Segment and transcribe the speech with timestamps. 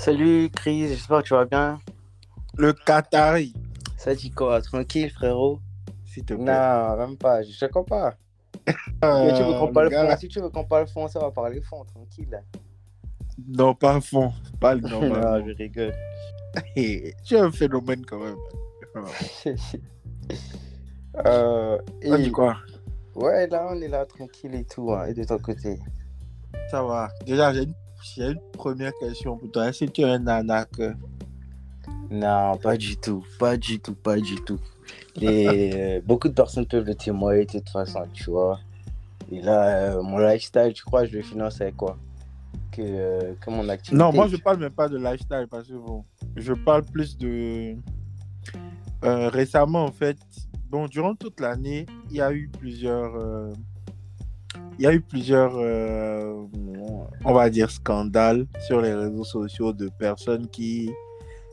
[0.00, 1.78] Salut Chris, j'espère que tu vas bien.
[2.56, 3.52] Le Qatari,
[3.98, 5.60] Ça dit quoi Tranquille frérot
[6.06, 6.44] s'il te plaît.
[6.44, 8.14] Non, même pas, je te comprends pas.
[9.04, 11.60] Euh, tu veux qu'on parle fond Si tu veux qu'on parle fond, ça va parler
[11.62, 12.42] fond, tranquille.
[13.48, 14.32] Non, pas fond.
[14.58, 15.44] Pas le non, normal.
[15.46, 15.94] je rigole.
[17.24, 18.36] tu es un phénomène quand même.
[21.26, 22.56] euh, et- du quoi?
[23.14, 24.92] Ouais, là on est là tranquille et tout.
[24.92, 25.78] hein, Et de ton côté?
[26.70, 27.08] Ça va.
[27.26, 29.68] Déjà, j'ai une, j'ai une première question pour toi.
[29.68, 30.80] Est-ce que tu es un arnaque
[32.10, 34.58] Non, pas du tout, pas du tout, pas du tout.
[35.16, 38.58] Les, euh, beaucoup de personnes peuvent le témoigner de toute façon, tu vois.
[39.30, 41.96] Et là, euh, mon lifestyle, tu crois, je le finance avec quoi?
[42.72, 43.96] Que, euh, que mon activité?
[43.96, 46.04] Non, moi, je parle même pas de lifestyle parce que bon,
[46.36, 47.76] je parle plus de.
[49.04, 50.18] Euh, récemment, en fait,
[50.68, 53.14] bon, durant toute l'année, il y a eu plusieurs.
[54.80, 56.42] Il y a eu plusieurs, euh,
[57.26, 60.90] on va dire, scandales sur les réseaux sociaux de personnes qui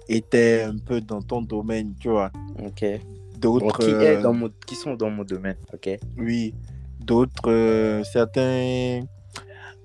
[0.08, 2.32] étaient un peu dans ton domaine, tu vois.
[2.64, 2.86] Ok.
[3.38, 3.80] D'autres.
[3.84, 6.54] Qui, euh, est dans mon, qui sont dans mon domaine, ok Oui,
[7.02, 9.02] d'autres, euh, certains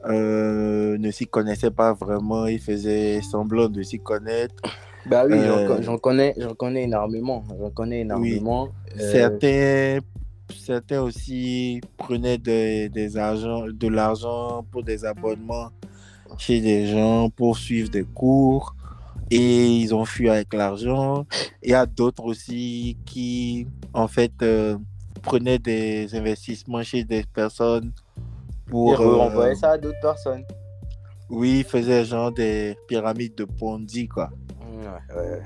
[0.06, 4.54] euh, ne s'y connaissaient pas vraiment, ils faisaient semblant de s'y connaître.
[5.04, 7.42] Bah oui, j'en co- j'en connais, j'en connais énormément.
[7.58, 8.70] J'en connais énormément.
[9.00, 9.98] Euh, Certains,
[10.58, 15.70] certains aussi prenaient des, des argent, de l'argent pour des abonnements
[16.38, 18.74] chez des gens pour suivre des cours
[19.30, 21.26] et ils ont fui avec l'argent.
[21.62, 24.76] Il y a d'autres aussi qui, en fait, euh,
[25.22, 27.92] prenaient des investissements chez des personnes
[28.66, 29.00] pour...
[29.00, 30.44] euh, renvoyaient ça à d'autres personnes.
[31.30, 34.30] oui, ils faisaient genre des pyramides de Ponzi, quoi.
[34.60, 35.42] Ouais, ouais.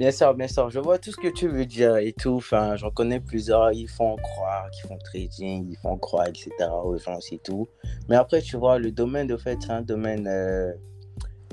[0.00, 0.70] Bien sûr, bien sûr.
[0.70, 2.36] Je vois tout ce que tu veux dire et tout.
[2.36, 3.70] Enfin, j'en connais plusieurs.
[3.72, 6.50] Ils font croire qu'ils font trading, ils font croire, etc.
[6.82, 7.68] aux gens, c'est tout.
[8.08, 10.26] Mais après, tu vois, le domaine, de fait, c'est un domaine.
[10.26, 10.72] euh,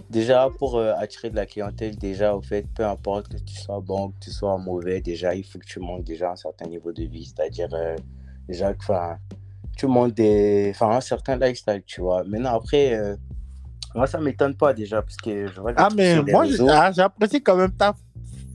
[0.09, 3.81] Déjà, pour euh, attirer de la clientèle, déjà, au fait, peu importe que tu sois
[3.81, 6.93] bon, que tu sois mauvais, déjà, il faut que tu montes déjà un certain niveau
[6.93, 7.25] de vie.
[7.25, 7.97] C'est-à-dire, euh,
[8.47, 9.17] déjà, que, enfin,
[9.75, 12.23] tu montes des, enfin, un certain lifestyle, tu vois.
[12.23, 12.97] Maintenant, après,
[13.93, 17.43] moi, ça m'étonne pas déjà, parce que je vois des Ah, mais moi, ah, j'apprécie
[17.43, 17.93] quand même ta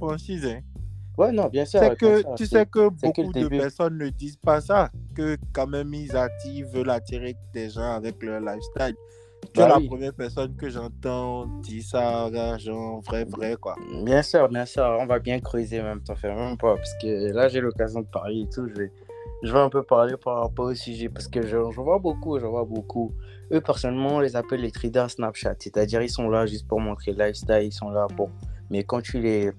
[0.06, 0.44] franchise.
[0.46, 0.60] Hein.
[1.18, 1.80] Ouais, non, bien sûr.
[1.80, 5.36] C'est que, tu sais que c'est que beaucoup de personnes ne disent pas ça, que
[5.52, 8.96] quand même ils veulent attirer des gens avec leur lifestyle.
[9.42, 13.74] Tu Bah es la première personne que j'entends dire ça, genre vrai, vrai, quoi.
[14.04, 17.32] Bien sûr, bien sûr, on va bien creuser même, t'en fais même pas, parce que
[17.32, 18.92] là j'ai l'occasion de parler et tout, je vais,
[19.42, 22.38] je vais un peu parler par rapport au sujet, parce que je, je vois beaucoup,
[22.38, 23.12] je vois beaucoup.
[23.52, 27.12] Eux, personnellement, on les appelle les traders Snapchat, c'est-à-dire ils sont là juste pour montrer
[27.12, 28.30] le lifestyle, ils sont là pour...
[28.70, 29.50] Mais quand tu les,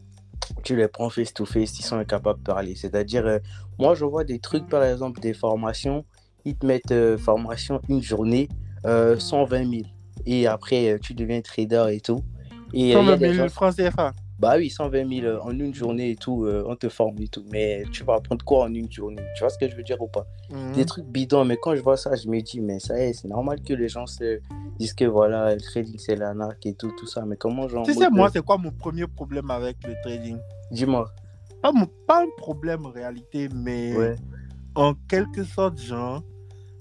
[0.63, 2.75] tu les prends face-to-face, ils sont incapables de parler.
[2.75, 3.39] C'est-à-dire, euh,
[3.79, 6.05] moi je vois des trucs, par exemple, des formations,
[6.45, 8.49] ils te mettent euh, formation une journée,
[8.85, 9.81] euh, 120 000,
[10.25, 12.21] et après euh, tu deviens trader et tout.
[12.73, 14.13] Et euh, il y a 120 des 000 gens- francs CFA.
[14.43, 17.29] Bah oui, 120 000 euh, en une journée et tout, euh, on te forme et
[17.29, 17.45] tout.
[17.49, 19.21] Mais tu vas apprendre quoi en une journée?
[19.35, 20.25] Tu vois ce que je veux dire ou pas?
[20.49, 20.73] Mhm.
[20.73, 23.13] Des trucs bidons, mais quand je vois ça, je me dis, mais ça y est,
[23.13, 24.39] c'est normal que les gens se
[24.79, 27.23] disent que voilà, le trading c'est l'arnaque et tout, tout ça.
[27.25, 27.83] Mais comment j'en.
[27.83, 30.37] Tu sais, moi, c'est quoi mon premier problème avec le trading?
[30.71, 31.09] Dis-moi.
[31.61, 34.15] pas, mon- pas un problème en réalité, mais Ouais.
[34.75, 36.21] en quelque sorte, genre,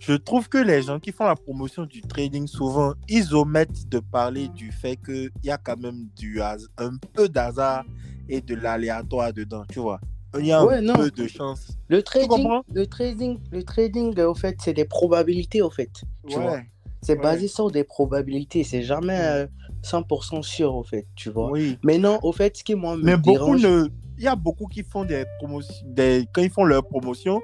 [0.05, 4.01] je trouve que les gens qui font la promotion du trading, souvent, ils omettent de
[4.01, 7.85] parler du fait qu'il y a quand même du un peu d'hasard
[8.29, 10.01] et de l'aléatoire dedans, tu vois.
[10.39, 10.95] Il y a Ouais, un non.
[10.95, 11.69] peu de chance.
[11.89, 15.91] Le trading, le trading, le trading, euh, au fait, c'est des probabilités, au fait.
[16.27, 16.59] Tu vois
[17.03, 17.23] C'est Ouais.
[17.23, 18.65] basé sur des probabilités.
[18.65, 19.47] C'est jamais euh,
[19.85, 21.51] 100% sûr, au fait, tu vois.
[21.51, 21.79] oui.
[21.85, 23.63] Mais non, au fait, ce qui, moi, me Mais beaucoup dérange...
[23.63, 23.89] ne.
[24.19, 25.75] Il y a beaucoup qui font des promotions.
[25.87, 26.27] Des...
[26.33, 27.41] Quand ils font leur promotion,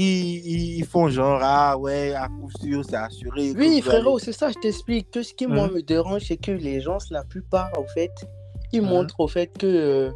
[0.00, 3.52] ils, font genre, ah ouais, à coup sûr, c'est assuré.
[3.56, 5.10] Oui, frérot, c'est ça, je t'explique.
[5.10, 5.74] Que ce qui, moi, Mhm.
[5.74, 8.12] me dérange, c'est que les gens, la plupart, au fait,
[8.72, 8.88] ils Mhm.
[8.88, 10.10] montrent, au fait, que, euh,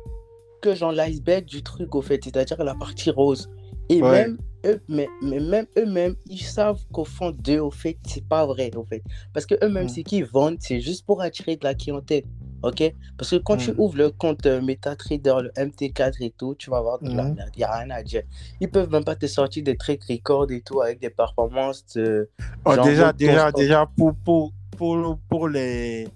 [0.60, 3.48] que genre, l'iceberg du truc, au fait, c'est-à-dire la partie rose.
[3.88, 4.10] Et Ouais.
[4.10, 8.46] même, eux, mais, mais même eux-mêmes, ils savent qu'au fond d'eux, au fait, c'est pas
[8.46, 9.02] vrai, au fait.
[9.34, 9.88] Parce que eux-mêmes, Mhm.
[9.88, 12.22] ce qu'ils vendent, c'est juste pour attirer de la clientèle.
[12.62, 12.94] Ok?
[13.16, 13.76] Parce que quand tu Mhm.
[13.78, 17.50] ouvres le compte euh, MetaTrader, le MT4 et tout, tu vas voir de la merde.
[17.56, 18.22] Il n'y a rien à dire.
[18.60, 21.84] Ils peuvent même pas te sortir des track records et tout avec des performances.
[21.96, 22.26] euh,
[22.64, 23.58] Oh, déjà, déjà, constant.
[23.58, 26.06] déjà, pour, pour, pour, pour les,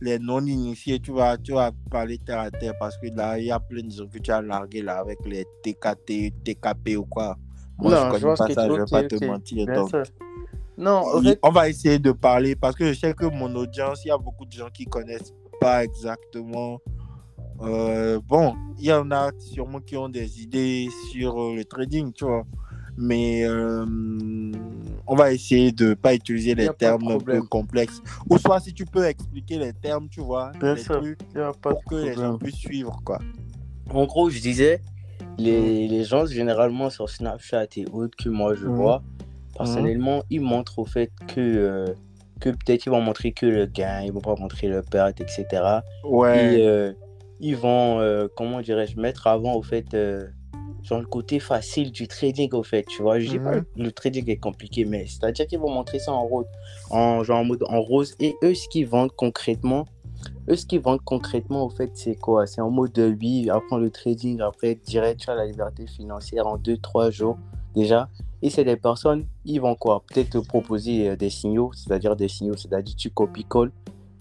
[0.00, 3.50] les non-initiés, tu vas, tu vas parler terre à terre parce que là, il y
[3.50, 7.36] a plein de gens que tu as largués là avec les TKT, TKP ou quoi.
[7.78, 9.66] Moi, Non, je je connais pas ça, tu- je vais ok, pas te mentir.
[9.66, 9.92] Donc.
[10.78, 13.54] Non, en il- fait, on va essayer de parler parce que je sais que mon
[13.54, 16.80] audience, il y a beaucoup de gens qui connaissent pas exactement.
[17.62, 22.12] Euh, bon, il y en a sûrement qui ont des idées sur euh, le trading,
[22.12, 22.44] tu vois.
[22.98, 23.84] Mais euh,
[25.06, 28.00] on va essayer de pas utiliser les termes un peu complexes.
[28.30, 31.00] Ou soit si tu peux expliquer les termes, tu vois, Bien les sûr.
[31.00, 33.18] trucs, Y a pas pour de que les gens puissent suivre, quoi.
[33.90, 34.80] En gros, je disais,
[35.38, 38.74] les, les gens généralement sur Snapchat et autres que moi je Mhm.
[38.76, 39.02] vois,
[39.56, 41.86] personnellement, ils montrent au fait que, euh,
[42.40, 45.46] que peut-être ils vont montrer que le gain, ils vont pas montrer le perte, etc.
[46.04, 46.54] Ouais.
[46.54, 46.92] Et euh,
[47.40, 50.26] ils vont, euh, comment dirais-je, mettre avant au fait, euh,
[50.82, 53.18] genre le côté facile du trading au fait, tu vois.
[53.18, 53.64] Je dis pas Mhm.
[53.76, 56.46] le trading est compliqué, mais c'est-à-dire qu'ils vont montrer ça en rose,
[56.90, 58.14] en, genre en mode en rose.
[58.20, 59.86] Et eux, ce qu'ils vendent concrètement,
[60.48, 62.46] eux, ce qu'ils vendent concrètement, au fait, c'est quoi?
[62.46, 66.46] C'est en mode de oui, apprends le trading, après direct, tu as la liberté financière
[66.46, 67.36] en 2-3 jours
[67.74, 68.08] déjà.
[68.42, 70.02] Et c'est des personnes, ils vont quoi?
[70.08, 73.72] Peut-être te proposer euh, des signaux, c'est-à-dire des signaux, c'est-à-dire tu copies-colles.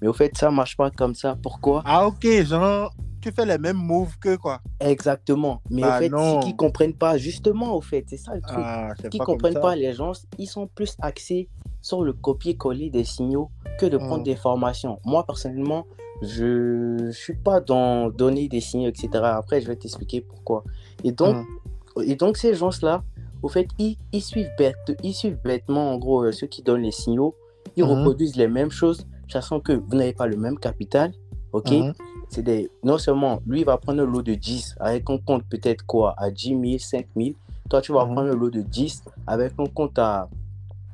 [0.01, 1.37] Mais au fait, ça marche pas comme ça.
[1.41, 1.81] Pourquoi?
[1.85, 4.61] Ah, ok, genre, tu fais les mêmes moves que quoi?
[4.79, 5.61] Exactement.
[5.69, 6.41] Mais Bah au fait, non.
[6.41, 8.57] ce qu'ils comprennent pas, justement, au fait, c'est ça le truc.
[8.57, 11.49] Ah, Ce c'est qu'ils pas comme comprennent pas, les gens, ils sont plus axés
[11.81, 14.23] sur le copier-coller des signaux que de prendre Mm.
[14.23, 14.99] des formations.
[15.05, 15.85] Moi, personnellement,
[16.21, 19.09] je ne suis pas dans donner des signaux, etc.
[19.23, 20.63] Après, je vais t'expliquer pourquoi.
[21.03, 22.01] Et donc, Mm.
[22.07, 23.03] et donc ces gens-là,
[23.41, 26.81] au fait, ils, ils suivent bête, ils suivent bêtement, en gros, euh, ceux qui donnent
[26.83, 27.35] les signaux.
[27.75, 27.89] Ils Mhm.
[27.91, 31.11] reproduisent les mêmes choses, sachant que vous n'avez pas le même capital.
[31.51, 31.71] OK?
[31.71, 31.93] Mhm.
[32.29, 32.69] c'est des.
[32.83, 36.13] Non seulement lui il va prendre un lot de 10 avec un compte peut-être quoi
[36.17, 37.29] à 10 000, 5 000.
[37.69, 38.13] Toi, tu vas Mhm.
[38.13, 40.27] prendre un lot de 10 avec un compte à,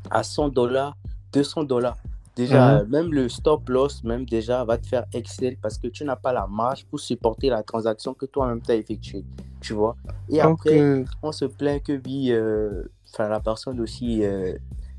[0.10, 0.96] à 100 dollars,
[1.34, 1.98] 200 dollars.
[2.42, 2.90] Déjà, Mhm.
[2.90, 6.34] même le stop loss, même déjà, va te faire Excel parce que tu n'as pas
[6.34, 9.24] la marge pour supporter la transaction que toi-même tu as effectuée.
[9.60, 9.96] Tu vois
[10.28, 10.80] Et après,
[11.22, 12.86] on se plaint que oui, euh,
[13.20, 14.56] la personne aussi, euh,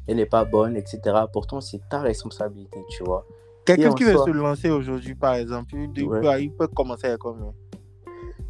[0.06, 1.00] elle n'est pas bonne, etc.
[1.32, 3.26] Pourtant, c'est ta responsabilité, tu vois.
[3.64, 6.20] Quelqu'un qui veut se lancer aujourd'hui, par exemple, il, il Ouais.
[6.20, 7.52] peut, il peut commencer à combien?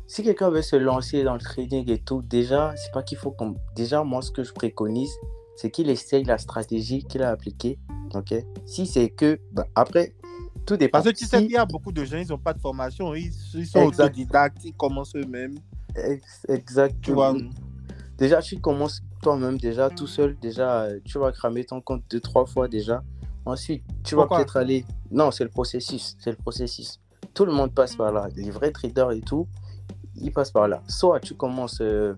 [0.06, 3.30] Si quelqu'un veut se lancer dans le trading et tout, déjà, c'est pas qu'il faut
[3.30, 3.54] qu'on.
[3.74, 5.14] Déjà, moi, ce que je préconise,
[5.56, 7.78] c'est qu'il essaye la stratégie qu'il a appliquée.
[8.14, 8.34] Ok?
[8.66, 9.38] Si c'est que.
[9.52, 10.14] bah, après,
[10.66, 10.98] tout dépend.
[10.98, 13.14] Parce que tu sais qu'il y a beaucoup de gens, ils n'ont pas de formation,
[13.14, 14.04] ils, ils sont Exact.
[14.04, 15.54] autodidactes, ils commencent eux-mêmes,
[15.96, 16.94] Ex- Exact.
[17.02, 17.34] tu vois?
[18.18, 20.36] Déjà, tu commences toi-même, déjà, tout seul.
[20.40, 23.02] Déjà, tu vas cramer ton compte deux, trois fois déjà.
[23.44, 24.84] Ensuite, tu vas peut-être aller.
[25.10, 26.16] Non, c'est le processus.
[26.20, 27.00] C'est le processus.
[27.34, 28.28] Tout le monde passe par là.
[28.36, 29.48] Les vrais traders et tout,
[30.14, 30.82] ils passent par là.
[30.86, 32.14] Soit tu commences euh,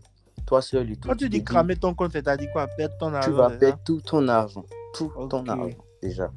[0.47, 1.09] toi seul et tout.
[1.09, 2.67] Quand tu dis cramer ton compte, c'est-à-dire quoi?
[2.77, 4.65] Perdre ton tu argent vas c'est ça perdre tout ton argent.
[4.95, 5.71] Tout ton argent,
[6.03, 6.31] déjà.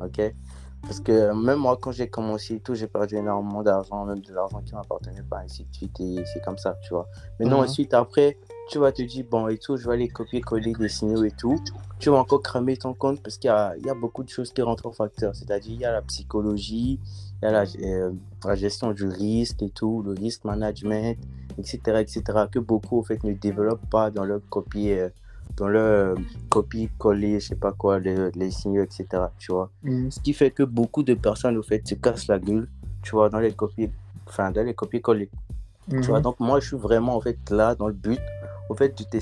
[0.00, 0.20] OK?
[0.82, 4.32] Parce que même moi, quand j'ai commencé et tout, j'ai perdu énormément d'argent, même de
[4.32, 5.98] l'argent qui m'appartenait pas, ainsi de suite.
[6.00, 7.08] Et c'est comme ça, tu vois.
[7.40, 7.64] Mais non, Mhm.
[7.64, 8.38] ensuite, après,
[8.68, 11.56] tu vas te dire, bon, et tout, je vais aller copier-coller des signaux et tout.
[11.98, 14.28] Tu vas encore cramer ton compte parce qu'il y a, il y a beaucoup de
[14.28, 15.34] choses qui rentrent en facteur.
[15.34, 17.00] C'est-à-dire, il y a la psychologie,
[17.42, 18.12] il y a la, euh,
[18.44, 21.18] la gestion du risque et tout, le risk management,
[21.58, 25.00] etc., etc., que beaucoup, en fait, ne développent pas dans leur copier.
[25.00, 25.08] euh,
[25.56, 26.16] dans leur
[26.50, 29.06] copier-coller, je sais pas quoi, les, les signaux, etc.
[29.38, 29.70] Tu vois.
[29.82, 30.10] Mhm.
[30.10, 32.68] Ce qui fait que beaucoup de personnes, au fait, se cassent la gueule,
[33.02, 33.90] tu vois, dans les copier,
[34.26, 35.30] enfin, dans les copier-coller.
[35.88, 36.22] Tu vois, Mhm.
[36.24, 38.20] donc moi, je suis vraiment, en fait, là, dans le but,
[38.68, 39.18] au fait, de,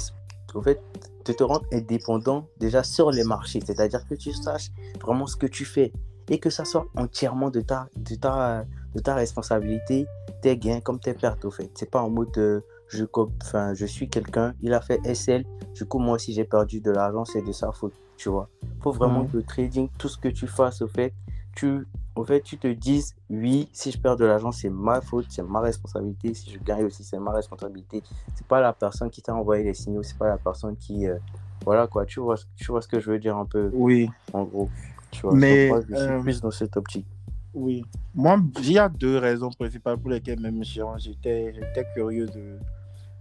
[0.59, 0.81] au fait,
[1.27, 3.61] de te rendre indépendant déjà sur les marchés.
[3.65, 4.71] C'est-à-dire que tu saches
[5.03, 5.93] vraiment ce que tu fais
[6.31, 10.07] et que ça soit entièrement de ta, de ta, de ta responsabilité,
[10.41, 11.71] tes gains comme tes pertes, au fait.
[11.75, 13.05] C'est pas en mode, euh, je,
[13.43, 15.45] enfin, je suis quelqu'un, il a fait SL,
[15.75, 18.49] du coup, moi, si j'ai perdu de l'argent, c'est de sa faute, tu vois.
[18.83, 21.13] faut vraiment que le trading, tout ce que tu fasses, au fait,
[21.57, 25.27] tu, au fait, tu te dises, oui, si je perds de l'argent, c'est ma faute,
[25.29, 26.35] c'est ma responsabilité.
[26.35, 28.03] Si je gagne aussi, c'est ma responsabilité.
[28.35, 31.07] C'est pas la personne qui t'a envoyé les signaux, c'est pas la personne qui.
[31.07, 31.17] euh,
[31.65, 34.45] voilà quoi, tu vois, tu vois ce que je veux dire un peu, Oui, en
[34.45, 34.69] gros.
[35.11, 37.07] Tu vois, Mais, je suis euh, plus dans cette optique.
[37.55, 37.85] Oui.
[38.15, 42.59] Moi, il y a deux raisons principales pour lesquelles même j'étais j'étais curieux de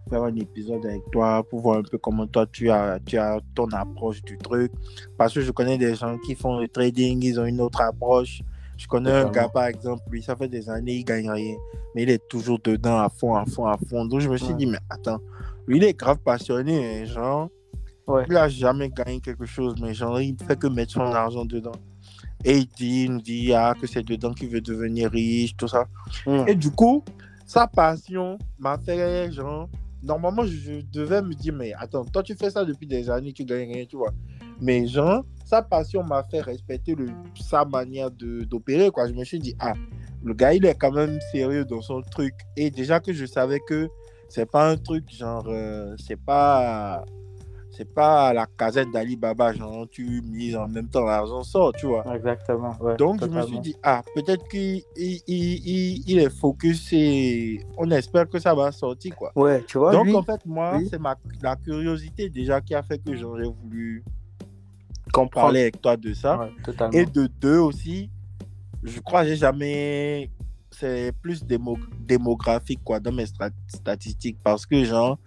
[0.10, 3.40] faire un épisode avec toi pour voir un peu comment toi tu as, tu as
[3.56, 4.72] ton approche du truc.
[5.18, 8.42] Parce que je connais des gens qui font le trading, ils ont une autre approche.
[8.76, 11.56] Je connais un gars, par exemple, lui, ça fait des années, il gagne rien.
[11.96, 14.06] Mais il est toujours dedans à fond, à fond, à fond.
[14.06, 14.56] Donc je me suis Ouais.
[14.56, 15.20] dit, mais attends,
[15.68, 17.50] lui, il est grave passionné, hein, genre.
[18.08, 18.26] Ouais.
[18.30, 21.72] Il a jamais gagné quelque chose, mais genre, il fait que mettre son argent dedans.
[22.46, 25.68] Et il dit, il nous dit ah, que c'est dedans qu'il veut devenir riche, tout
[25.68, 25.88] ça.
[26.26, 27.04] Hum, Et du coup,
[27.46, 29.70] sa passion m'a fait, genre,
[30.02, 33.46] normalement, je, devais me dire, mais attends, toi, tu fais ça depuis des années, tu
[33.46, 34.14] gagnes rien, tu vois.
[34.60, 37.08] Mais genre, sa passion m'a fait respecter le,
[37.40, 39.08] sa manière d'opérer, quoi.
[39.08, 39.74] Je me suis dit, ah,
[40.24, 42.34] le gars, il est quand même sérieux dans son truc.
[42.58, 43.90] Et déjà que je savais que
[44.30, 47.04] c'est pas un truc, genre, euh, c'est pas.
[47.76, 51.88] C'est pas la casette d'Ali Baba, genre tu mises en même temps l'argent sort, tu
[51.88, 52.04] vois.
[52.16, 52.78] Exactement.
[52.80, 57.66] ouais, Donc je me suis dit, ah, peut-être qu'il il, il, il- est focus et
[57.78, 59.32] on espère que ça va sortir, quoi.
[59.36, 60.88] Ouais, tu vois, Donc lui, en fait, moi, oui.
[60.88, 64.04] c'est ma, la curiosité déjà qui a fait que genre, j'ai voulu
[65.12, 65.46] comprendre.
[65.48, 66.38] parler avec toi de ça.
[66.38, 66.94] Ouais, totalement.
[66.96, 68.12] Et de deux aussi,
[68.84, 70.30] je crois que j'ai jamais.
[70.70, 75.20] C'est plus démo- démographique quoi, dans mes strat- statistiques parce que, genre,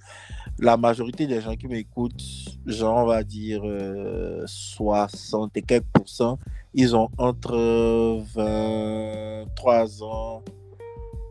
[0.59, 2.23] la majorité des gens qui m'écoutent,
[2.67, 6.39] genre, on va dire euh, 60 et quelques pourcents,
[6.75, 7.57] ils ont entre
[8.35, 10.43] 23 ans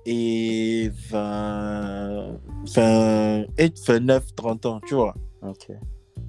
[0.06, 2.40] et 20,
[2.76, 5.16] 20 et 29, 30 ans, tu vois.
[5.42, 5.72] Ok.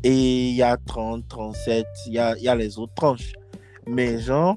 [0.02, 3.32] Et il y a 30, 37, il y a, il y a les autres tranches.
[3.86, 4.56] Mais genre,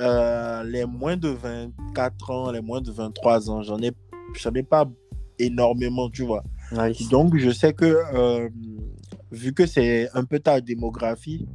[0.00, 3.92] euh, les moins de 24 ans, les moins de 23 ans, j'en ai,
[4.34, 4.86] j'en ai pas
[5.38, 6.44] énormément, tu vois.
[6.72, 7.08] Nice.
[7.08, 7.84] Donc, je sais que,
[8.14, 8.48] euh,
[9.32, 11.46] vu que c'est un peu ta démographie,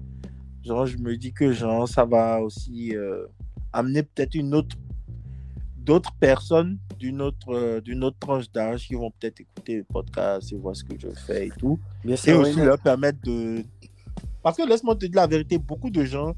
[0.65, 3.25] genre, je me dis que genre, ça va aussi euh,
[3.71, 4.75] amener peut-être une autre,
[5.77, 10.51] d'autres personnes d'une autre, euh, d'une autre tranche d'âge qui vont peut-être écouter le podcast
[10.51, 11.79] et voir ce que je fais et tout.
[12.03, 13.63] Bien Et sûr, aussi oui, leur permettre de.
[14.41, 16.33] Parce que laisse-moi te dire la vérité, beaucoup de gens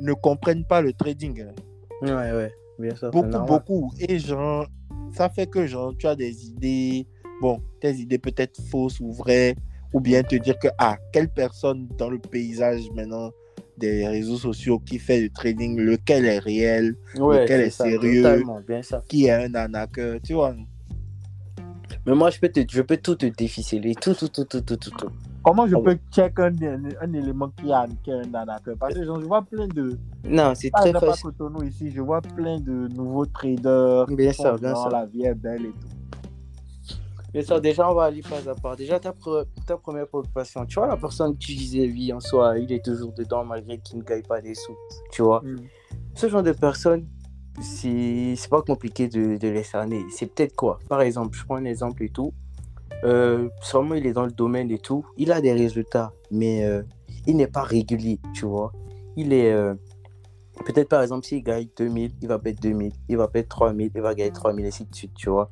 [0.00, 1.42] ne comprennent pas le trading.
[1.42, 1.54] hein.
[2.02, 2.52] Ouais, ouais.
[2.78, 3.10] Bien sûr.
[3.10, 3.92] Beaucoup, beaucoup.
[3.98, 4.66] Et genre,
[5.12, 7.06] ça fait que genre, tu as des idées,
[7.40, 9.54] bon, tes idées peut-être fausses ou vraies,
[9.92, 13.30] ou bien te dire que, ah, quelle personne dans le paysage maintenant
[13.78, 18.44] des réseaux sociaux qui fait du trading, lequel est réel, Ouais, lequel est ça, sérieux.
[18.68, 19.02] Bien ça.
[19.08, 20.54] qui est un arnaqueur, tu vois.
[22.06, 23.94] Mais moi, je peux, te, je peux tout te déficeler.
[23.94, 24.90] Tout, tout, tout, tout, tout, tout.
[24.90, 25.08] tout.
[25.42, 28.34] Comment je Ah peux check un, un, un élément qui est un, qui est un
[28.34, 28.76] arnaqueur?
[28.78, 31.30] Parce que je vois plein de, Non, c'est Par très facile.
[31.66, 34.06] Ici, je vois plein de nouveaux traders.
[34.08, 34.90] qui Bien font sûr, bien sûr.
[34.90, 35.88] La vie est belle et tout.
[37.32, 38.76] Bien sûr, déjà, on va aller pas à part.
[38.76, 40.66] Déjà, ta, pre- ta première préoccupation.
[40.66, 43.78] Tu vois, la personne que tu disais, vie en soi, il est toujours dedans malgré
[43.78, 44.76] qu'il ne gagne pas des sous.
[45.12, 45.42] Tu vois,
[46.14, 47.06] ce genre de personne,
[47.60, 50.04] c'est pas compliqué de, de les cerner.
[50.10, 50.78] C'est peut-être quoi?
[50.88, 52.32] Par exemple, je prends un exemple et tout.
[53.04, 55.04] Euh, sûrement, il est dans le domaine et tout.
[55.16, 56.82] Il a des résultats, mais euh,
[57.26, 58.72] il n'est pas régulier, tu vois.
[59.16, 59.52] Il est.
[59.52, 59.74] euh,
[60.66, 64.00] Peut-être par exemple, s'il gagne 2000, il va perdre 2000, il va perdre 3000, il
[64.02, 65.50] va gagner 3000, et ainsi de suite, tu vois.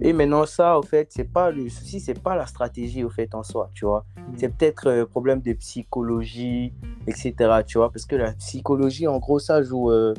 [0.00, 3.34] Et maintenant, ça, au fait, c'est pas le souci, c'est pas la stratégie, au fait,
[3.34, 4.04] en soi, tu vois.
[4.36, 6.72] C'est peut-être un problème de psychologie,
[7.06, 7.90] etc., tu vois.
[7.90, 10.14] Parce que la psychologie, en gros, ça joue euh,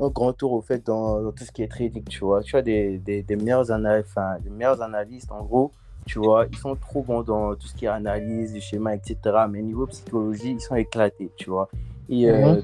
[0.00, 2.42] un grand tour, au fait, dans, dans tout ce qui est trading, tu vois.
[2.42, 5.72] Tu as des, des, des meilleurs ana- enfin, des meilleurs analystes, en gros,
[6.04, 6.46] tu vois.
[6.50, 9.46] Ils sont trop bons dans tout ce qui est analyse du schéma, etc.
[9.50, 11.68] Mais niveau psychologie, ils sont éclatés, tu vois.
[12.08, 12.62] Et euh, Mhm.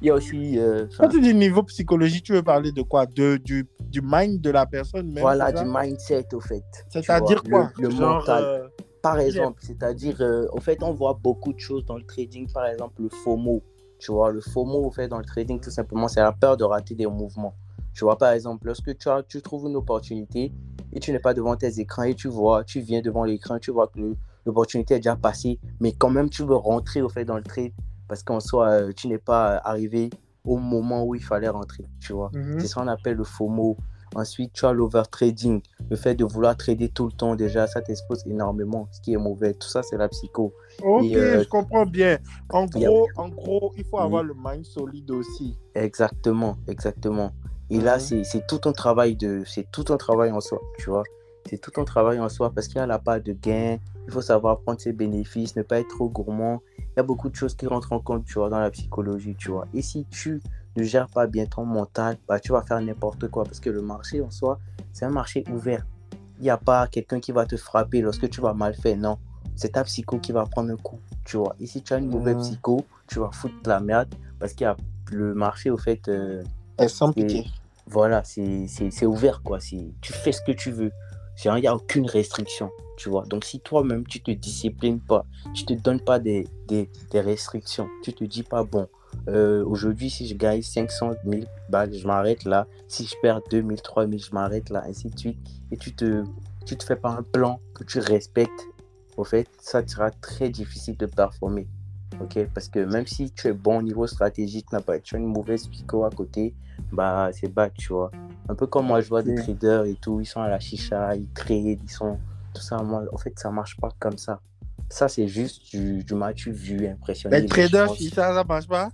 [0.00, 0.58] Il y a aussi...
[0.58, 3.06] euh, Quand tu dis niveau psychologie, tu veux parler de quoi?
[3.06, 6.64] De, du, du mind de la personne même voilà, du mindset, au fait.
[6.88, 8.44] C'est-à-dire quoi Le, le Genre, mental.
[8.44, 8.68] euh,
[9.02, 12.50] Par exemple, c'est-à-dire, euh, au fait, on voit beaucoup de choses dans le trading.
[12.52, 13.62] Par exemple, le FOMO.
[13.98, 16.64] Tu vois, le FOMO, au fait, dans le trading, tout simplement, c'est la peur de
[16.64, 17.54] rater des mouvements.
[17.94, 20.52] Tu vois, par exemple, lorsque tu, as, tu trouves une opportunité
[20.92, 23.72] et tu n'es pas devant tes écrans et tu vois, tu viens devant l'écran, tu
[23.72, 24.14] vois que
[24.46, 27.72] l'opportunité est déjà passée, mais quand même, tu veux rentrer, au fait, dans le trade
[28.08, 30.10] parce qu'en soi, euh, tu n'es pas arrivé
[30.44, 32.30] au moment où il fallait rentrer, tu vois.
[32.32, 32.58] Mhm.
[32.60, 33.76] C'est ça qu'on appelle le FOMO.
[34.14, 35.60] Ensuite, tu as l'overtrading,
[35.90, 39.18] le fait de vouloir trader tout le temps déjà, ça t'expose énormément, ce qui est
[39.18, 39.52] mauvais.
[39.52, 40.54] Tout ça, c'est la psycho.
[40.82, 42.18] Ok, Et, euh, je comprends bien.
[42.50, 44.02] En a- gros, en gros, il faut Oui.
[44.04, 45.58] avoir le mind solide aussi.
[45.74, 47.32] Exactement, exactement.
[47.70, 48.00] Et là, Mhm.
[48.00, 51.02] c'est c'est tout un travail de, c'est tout un travail en soi, tu vois.
[51.50, 53.76] C'est tout un travail en soi parce qu'il y a la part de gain.
[54.06, 56.62] Il faut savoir prendre ses bénéfices, ne pas être trop gourmand.
[56.98, 59.52] Y a beaucoup de choses qui rentrent en compte, tu vois, dans la psychologie, tu
[59.52, 59.68] vois.
[59.72, 60.42] Et si tu
[60.76, 63.80] ne gères pas bien ton mental, bah, tu vas faire n'importe quoi parce que le
[63.82, 64.58] marché en soi,
[64.92, 65.86] c'est un marché ouvert.
[66.40, 69.16] Il n'y a pas quelqu'un qui va te frapper lorsque tu vas mal faire, non.
[69.54, 71.54] C'est ta psycho qui va prendre un coup, tu vois.
[71.60, 74.68] Et si tu as une mauvaise psycho, tu vas foutre la merde parce qu'il y
[74.68, 74.76] a
[75.12, 76.42] le marché, au fait, euh,
[76.78, 76.88] Elle
[77.86, 79.60] voilà, c'est c'est- c'est ouvert, quoi.
[80.00, 80.90] Tu fais ce que tu veux.
[81.44, 83.24] Il n'y a aucune restriction, tu vois.
[83.26, 88.12] Donc, si toi-même, tu te disciplines pas, tu te donnes pas des, des, restrictions, tu
[88.12, 88.88] te dis pas, bon,
[89.28, 92.66] euh, aujourd'hui, si je gagne 500 000 balles, je m'arrête là.
[92.88, 95.38] Si je perds 2000, 3000, je m'arrête là, ainsi de suite.
[95.70, 96.24] Et tu te,
[96.66, 98.66] tu te fais pas un plan que tu respectes,
[99.16, 101.68] au fait, ça sera très difficile de performer.
[102.20, 105.14] Ok, parce que même si tu es bon au niveau stratégique, tu n'as pas tu
[105.14, 106.54] as une mauvaise psycho à côté,
[106.92, 108.10] bah c'est bad, tu vois.
[108.48, 111.14] Un peu comme moi, je vois des traders et tout, ils sont à la chicha,
[111.16, 112.18] ils trade, ils sont
[112.54, 112.82] tout ça.
[112.82, 114.40] Moi, en fait, ça marche pas comme ça.
[114.88, 117.40] Ça, c'est juste du, du match vu, impressionné.
[117.42, 118.88] Les traders, si ça, marche pas?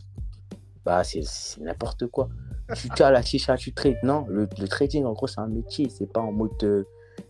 [0.85, 1.23] bah, c'est
[1.61, 2.29] n'importe quoi.
[2.75, 4.03] Tu tu as la chicha, tu trades.
[4.03, 5.89] Non, le, le trading, en gros, c'est un métier.
[5.89, 6.51] C'est pas en mode.
[6.65, 6.83] euh,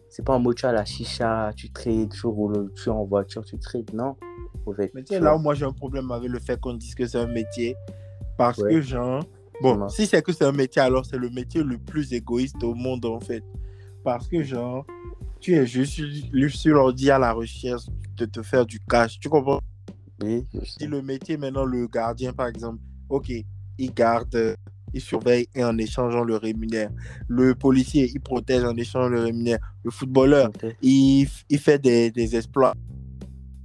[0.09, 3.05] c'est pas en mode tu as la chicha, tu trades, tu roules, tu es en
[3.05, 3.93] voiture, tu trades.
[3.93, 4.17] Non.
[4.67, 6.75] En fait, Mais tu sais, là où moi j'ai un problème avec le fait qu'on
[6.75, 7.77] dise que c'est un métier.
[8.39, 8.71] Parce Ouais.
[8.71, 9.23] que, genre,
[9.63, 12.75] bon, si c'est que c'est un métier, alors c'est le métier le plus égoïste au
[12.75, 13.45] monde, en fait.
[14.03, 14.85] Parce que, genre,
[15.41, 17.85] tu es juste sur sur l'ordi à la recherche
[18.17, 19.19] de te faire du cash.
[19.21, 19.61] Tu comprends?
[20.23, 23.31] Oui, si le métier maintenant, le gardien par exemple, ok,
[23.79, 24.57] il garde,
[24.93, 26.91] il surveille et en échange on le rémunère.
[27.29, 29.59] Le policier, il protège en échange on le rémunère.
[29.85, 32.75] Le footballeur, il, il fait des, des, exploits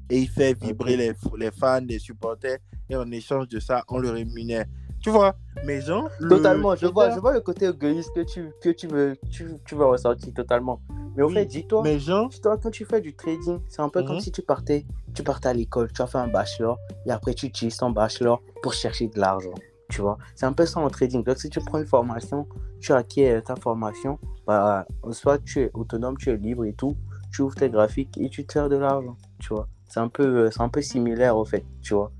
[0.10, 2.58] et il fait vibrer les, les fans, les supporters
[2.90, 4.66] et en échange de ça on le rémunère.
[5.02, 6.10] Tu vois, mais genre.
[6.28, 9.76] Totalement, je, vois, je vois le côté égoïste que tu, que tu, veux, tu, tu
[9.76, 10.82] veux ressentir totalement.
[11.16, 12.30] Mais au fait, dis-toi, mais genre...
[12.42, 14.22] toi, quand tu fais du trading, c'est un peu comme mhm.
[14.22, 17.48] si tu partais, tu partais à l'école, tu as fait un bachelor, et après tu
[17.48, 19.54] utilises ton bachelor pour chercher de l'argent.
[19.90, 21.24] Tu vois, c'est un peu ça en trading.
[21.24, 22.48] Donc, si tu prends une formation,
[22.80, 26.96] tu acquiers ta formation, bah, soit tu es autonome, tu es libre et tout,
[27.32, 29.18] tu ouvres tes graphiques et tu te de l'argent.
[29.40, 32.12] Tu vois, c'est un, peu, un peu similaire au fait, tu vois.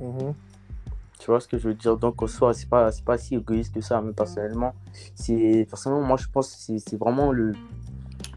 [0.00, 0.34] Mhm.
[1.26, 1.96] Tu vois ce que je veux dire?
[1.96, 4.76] Donc, au soir, c'est pas, pas si égoïste que ça, mais personnellement,
[5.16, 7.52] c'est, personnellement moi, je pense que c'est vraiment le,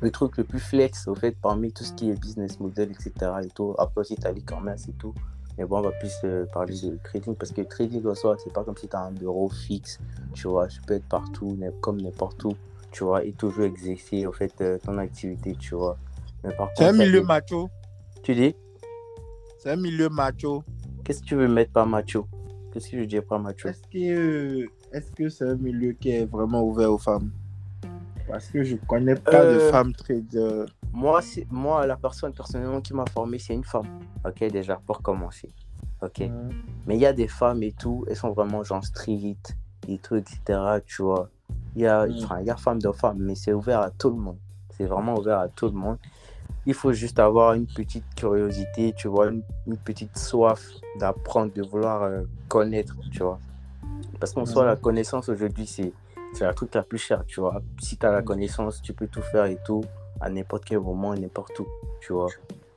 [0.02, 3.14] le truc le plus flex, au fait, parmi tout ce qui est business model, etc.
[3.44, 3.76] Et tout.
[3.78, 5.14] Après aussi, tu as l'e-commerce et tout.
[5.56, 8.52] Mais bon, on va plus euh, parler de trading parce que trading au soi, c'est
[8.52, 10.00] pas comme si tu as un bureau fixe.
[10.34, 12.56] Tu vois, tu peux être partout, comme n'importe où.
[12.90, 15.96] Tu vois, et toujours exercer, au fait, euh, ton activité, tu vois.
[16.76, 17.70] C'est un milieu macho.
[18.24, 18.56] Tu dis?
[19.60, 20.64] C'est un milieu macho.
[21.04, 22.26] Qu'est-ce que tu veux mettre par macho?
[22.72, 26.92] Qu'est-ce que je dis pas macho Est-ce que c'est un milieu qui est vraiment ouvert
[26.92, 27.32] aux femmes?
[28.28, 30.68] Parce que je connais pas de euh, femmes traders.
[30.94, 33.88] Moi, moi, la personne personnellement qui m'a formé, c'est une femme.
[34.24, 35.50] Ok, déjà, pour commencer.
[36.04, 36.30] Ok.
[36.86, 39.38] Mais il y a des femmes et tout, elles sont vraiment genre street
[39.88, 40.40] et tout, etc.
[40.86, 41.30] Tu vois.
[41.76, 44.18] Il y a, il y a femmes de femmes, mais c'est ouvert à tout le
[44.18, 44.38] monde.
[44.78, 45.98] C'est vraiment ouvert à tout le monde
[46.70, 49.42] il faut juste avoir une petite curiosité, tu vois, une,
[49.78, 50.62] petite soif
[51.00, 53.40] d'apprendre, de vouloir euh, connaître, tu vois.
[54.20, 55.92] Parce qu'en soi, la connaissance aujourd'hui, c'est
[56.40, 57.64] la truc la plus chère, tu vois.
[57.82, 59.84] Si tu as la connaissance, tu peux tout faire et tout,
[60.22, 61.66] à n'importe quel moment, n'importe où,
[62.02, 62.30] tu vois.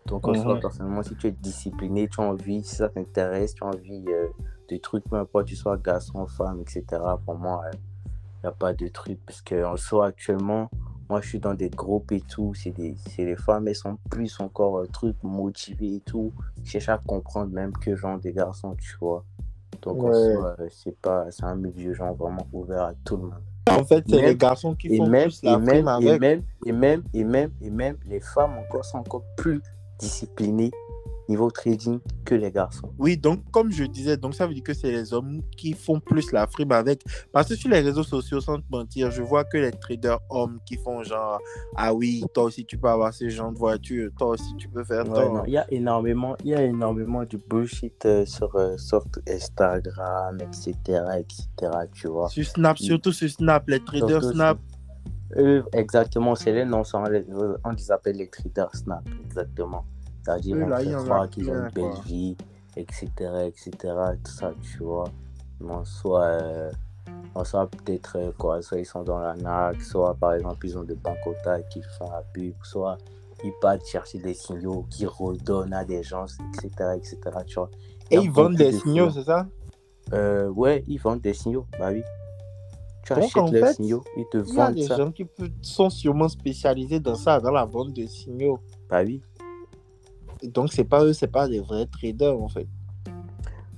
[0.07, 3.63] Donc, en soi, personnellement, si tu es discipliné, tu as envie, si ça t'intéresse, tu
[3.63, 4.29] as envie euh,
[4.71, 6.83] de trucs, peu importe, tu sois garçon, femme, etc.
[7.27, 7.79] Pour moi, il
[8.45, 9.19] n'y a pas de truc.
[9.27, 10.71] Parce qu'en soi, actuellement,
[11.13, 12.55] moi, je suis dans des groupes et tout.
[12.55, 16.33] C'est des, les femmes, elles sont plus encore euh, trucs motivées et tout.
[16.65, 19.23] Cherchent à comprendre même que genre des garçons, tu vois.
[19.83, 23.43] Donc, euh, c'est pas, c'est un milieu genre vraiment ouvert à tout le monde.
[23.69, 26.09] En fait, c'est les garçons qui font même, plus la et même, avec.
[26.09, 29.61] Et même, et même, et même, et même, les femmes encore sont encore plus
[29.99, 30.71] disciplinées
[31.33, 32.91] niveau trading que les garçons.
[32.99, 35.99] Oui, donc comme je disais, donc ça veut dire que c'est les hommes qui font
[36.01, 37.03] plus la frime avec.
[37.33, 40.59] Parce que sur les réseaux sociaux, sans te mentir, je vois que les traders hommes
[40.67, 41.41] qui font genre
[41.77, 44.85] ah oui, toi aussi tu peux avoir ce genre de voiture, toi aussi tu peux
[44.85, 45.05] faire
[45.47, 50.39] Il y a énormément, il y a énormément de bullshit euh, sur, euh, sur Instagram,
[50.41, 50.73] etc.,
[51.19, 51.47] etc.
[51.93, 52.29] Tu vois.
[52.29, 54.59] Sur Snap, surtout sur Snap, les traders Snap.
[55.73, 59.85] exactement, c'est les noms, on les appelle les traders Snap, exactement.
[60.25, 62.37] C'est-à-dire, on qu'ils ont une belle vie,
[62.77, 63.07] etc.,
[63.47, 63.71] etc.,
[64.23, 65.09] tout ça, tu vois.
[65.61, 66.71] Mais en soit, euh,
[67.45, 70.85] soit peut-être, euh, quoi, soit ils sont dans la NAC, soit par exemple, ils ont
[70.85, 72.99] des bancotas qui font la pub, soit
[73.45, 77.71] ils partent chercher des signaux qui redonnent à des gens, etc., etc., tu vois.
[78.11, 79.47] Et ils vendent des signaux, c'est ça?
[80.13, 82.03] Euh, Ouais, ils vendent des signaux, bah oui.
[83.05, 84.71] Tu achètes les signaux, ils te vendent ça.
[84.71, 85.27] Il y a des gens qui
[85.63, 88.61] sont sûrement spécialisés dans ça, dans la vente de signaux.
[88.89, 89.21] Bah oui.
[90.45, 92.67] Donc, c'est pas eux, c'est pas des vrais traders, en fait.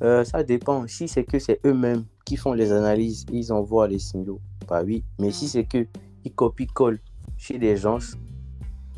[0.03, 0.87] Euh, ça dépend.
[0.87, 5.05] Si c'est que c'est eux-mêmes qui font les analyses, ils envoient les signaux, bah oui.
[5.19, 5.87] Mais si c'est que
[6.25, 7.01] ils copient-collent
[7.37, 7.99] chez des gens,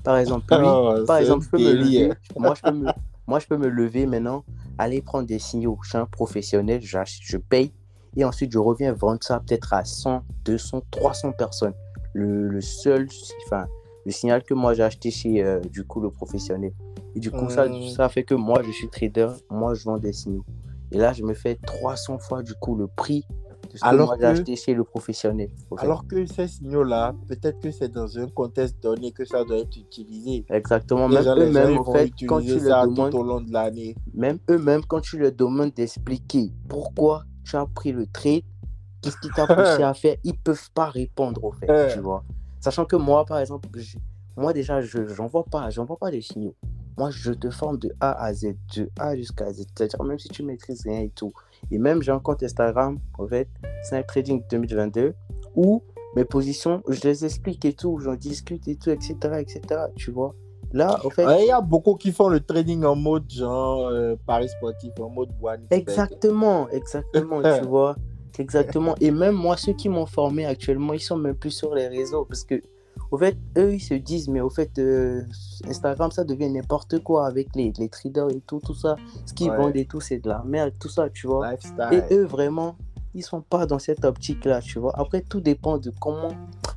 [0.04, 2.86] par exemple, ah, par exemple, je peux me lever, moi, je peux me,
[3.26, 4.44] moi, je peux me lever maintenant,
[4.78, 7.72] aller prendre des signaux chez un professionnel, je paye,
[8.16, 11.74] et ensuite je reviens vendre ça peut-être à 100, 200, 300 personnes.
[12.14, 13.08] Le, le seul,
[13.46, 13.66] enfin,
[14.06, 16.72] le signal que moi j'ai acheté chez euh, du coup le professionnel.
[17.16, 20.12] Et du coup, ça, ça fait que moi je suis trader, moi je vends des
[20.12, 20.44] signaux.
[20.92, 23.24] Et là, je me fais 300 fois du coup le prix
[23.72, 25.48] de ce que moi j'ai acheté chez le professionnel.
[25.78, 29.76] Alors que ces signaux-là, peut-être que c'est dans un contexte donné que ça doit être
[29.76, 30.44] utilisé.
[30.50, 31.08] Exactement.
[31.08, 33.96] Même eux-mêmes, en fait, quand tu le demandes, au long de l'année.
[34.14, 38.42] Même eux-mêmes, quand tu leur demandes d'expliquer pourquoi tu as pris le trade,
[39.02, 42.22] qu'est-ce qui t'a poussé à faire, ils peuvent pas répondre au fait, tu vois.
[42.66, 43.68] Sachant que moi, par exemple,
[44.36, 46.56] moi déjà, je n'envoie pas, j'envoie pas des signaux.
[46.98, 49.66] Moi, je te forme de A à Z, de A jusqu'à Z.
[49.72, 51.32] C'est-à-dire, même si tu maîtrises rien et tout.
[51.70, 53.46] Et même, j'ai un compte Instagram, en fait,
[53.84, 55.14] Snap Trading 2022,
[55.54, 55.80] où
[56.16, 59.60] mes positions, je les explique et tout, j'en discute et tout, etc., etc.,
[59.94, 60.34] tu vois.
[60.72, 61.24] Là, en fait.
[61.42, 65.08] Il y a beaucoup qui font le trading en mode genre euh, Paris sportif, en
[65.08, 65.68] mode one.
[65.70, 67.94] Exactement, exactement, tu vois.
[68.38, 68.94] Exactement.
[69.00, 72.24] Et même moi, ceux qui m'ont formé actuellement, ils sont même plus sur les réseaux
[72.24, 72.62] parce que
[73.10, 75.22] au fait, eux, ils se disent, mais au fait, euh,
[75.68, 78.96] Instagram, ça devient n'importe quoi avec les, les traders et tout, tout ça.
[79.26, 79.56] Ce qu'ils Ouais.
[79.56, 81.50] vendent et tout, c'est de la merde, tout ça, tu vois.
[81.52, 82.02] Lifestyle.
[82.10, 82.76] Et eux, vraiment,
[83.14, 84.98] ils sont pas dans cette optique-là, tu vois.
[84.98, 86.32] Après, tout dépend de comment,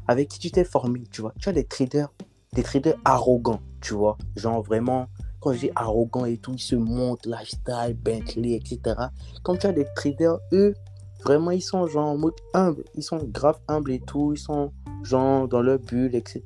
[0.07, 1.33] avec qui tu t'es formé, tu vois.
[1.39, 2.11] Tu as des traders,
[2.53, 4.17] des traders arrogants, tu vois.
[4.35, 5.07] Genre vraiment,
[5.39, 8.95] quand je dis arrogant et tout, ils se montent, lifestyle, Bentley, etc.
[9.41, 10.75] Comme tu as des traders, eux,
[11.23, 12.83] vraiment, ils sont genre en mode humble.
[12.95, 14.33] Ils sont grave humbles et tout.
[14.33, 14.71] Ils sont
[15.03, 16.41] genre dans leur bulle, etc.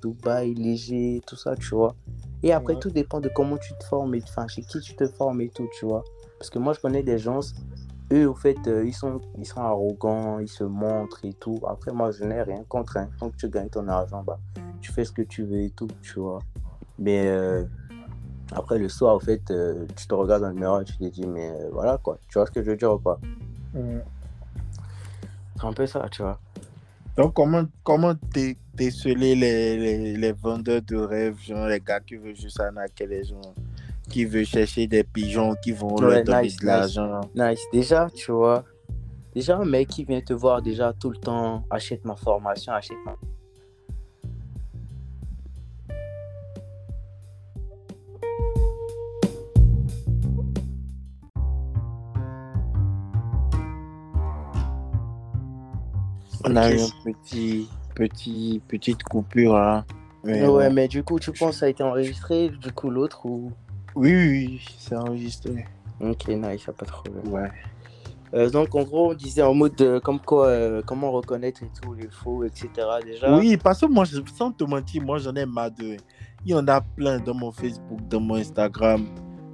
[0.00, 1.94] Dubaï, léger, tout ça, tu vois.
[2.42, 2.80] Et après, Ouais.
[2.80, 5.48] tout dépend de comment tu te formes et enfin, chez qui tu te formes et
[5.48, 6.02] tout, tu vois.
[6.38, 7.38] Parce que moi, je connais des gens,
[8.12, 11.60] eux, au fait, euh, ils, sont, ils sont arrogants, ils se montrent et tout.
[11.68, 12.96] Après, moi, je n'ai rien contre.
[12.96, 13.08] Hein.
[13.20, 14.38] Tant que tu gagnes ton argent, bah,
[14.80, 16.40] tu fais ce que tu veux et tout, tu vois.
[16.98, 17.64] Mais euh,
[18.50, 21.04] après, le soir, au fait, euh, tu te regardes dans le miroir et tu te
[21.04, 22.18] dis, mais voilà, quoi.
[22.28, 23.20] Tu vois ce que je veux dire ou pas?
[23.74, 26.38] C'est un peu ça, tu vois.
[27.16, 32.16] Donc, comment, comment dé- déceler les, les, les vendeurs de rêves, genre les gars qui
[32.16, 33.54] veulent juste arnaquer les gens,
[34.08, 37.60] qui veulent chercher des pigeons qui vont Ouais, leur donner nice, de l'argent Nice.
[37.72, 38.64] Déjà, tu vois,
[39.34, 42.96] déjà, un mec qui vient te voir déjà tout le temps, achète ma formation, achète
[43.04, 43.14] ma.
[56.44, 59.84] On a eu un petit, petit, petite coupure là.
[60.24, 60.74] Mais ouais, bon.
[60.74, 63.52] mais du coup, tu penses que ça a été enregistré, du coup, l'autre ou?
[63.94, 65.64] Oui, oui, oui, c'est enregistré.
[66.00, 67.28] Ok, nice, y'a pas de problème.
[67.28, 67.50] Ouais.
[68.34, 71.70] Euh, donc, en gros, on disait en mode euh, comme quoi, euh, comment reconnaître et
[71.82, 72.68] tout, les faux, etc.
[73.04, 73.36] Déjà.
[73.36, 75.96] Oui, parce que moi, je- sans te mentir, moi j'en ai marre de.
[76.44, 79.04] Il y en a plein dans mon Facebook, dans mon Instagram.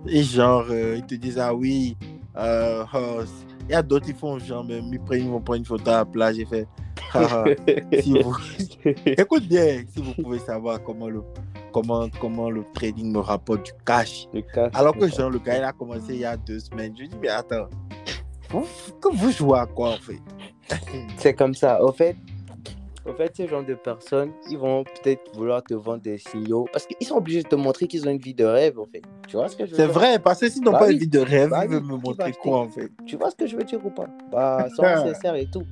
[0.07, 1.96] Et genre, euh, ils te disent, ah oui,
[2.37, 3.20] euh, oh,
[3.68, 5.90] il y a d'autres qui font genre, même, ils, prennent, ils vont prendre une photo
[5.90, 6.66] à la plage et fait.
[7.14, 7.44] Ah,
[8.00, 8.37] si vous...
[9.07, 11.22] Écoute bien, si vous pouvez savoir comment le,
[11.72, 14.26] comment, comment le trading me rapporte du cash.
[14.72, 16.94] Alors que genre, le gars, il a commencé il y a deux semaines.
[16.98, 17.68] Je dis, mais attends,
[18.50, 18.66] vous,
[19.00, 20.20] que vous jouez à quoi en fait?
[21.16, 21.83] C'est comme ça.
[21.83, 22.16] Au fait,
[23.06, 26.87] au fait, ce genre de personnes, ils vont peut-être vouloir te vendre des signaux parce
[26.87, 29.02] qu'ils sont obligés de te montrer qu'ils ont une vie de rêve, en fait.
[29.26, 29.94] Tu vois ce que je veux C'est dire?
[29.94, 30.94] vrai, parce que s'ils n'ont Bah pas oui.
[30.94, 32.90] une vie de rêve, Bah ils veulent me montrer quoi en fait?
[33.06, 34.08] Tu vois ce que je veux dire ou pas?
[34.30, 35.64] Bah, sans sincère et tout.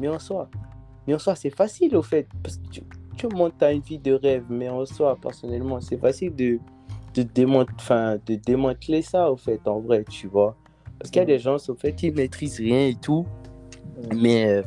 [0.00, 0.48] Mais en soi,
[1.06, 2.26] mais en soi, c'est facile, au fait.
[2.42, 2.82] Parce que tu,
[3.16, 6.58] tu montes à une vie de rêve, mais en soi, personnellement, c'est facile de,
[7.14, 10.56] de, démont- enfin, de démanteler ça, au fait, en vrai, tu vois?
[10.98, 13.26] Parce qu'il y a des gens, au fait, ils maîtrisent rien et tout,
[14.14, 14.62] mais euh,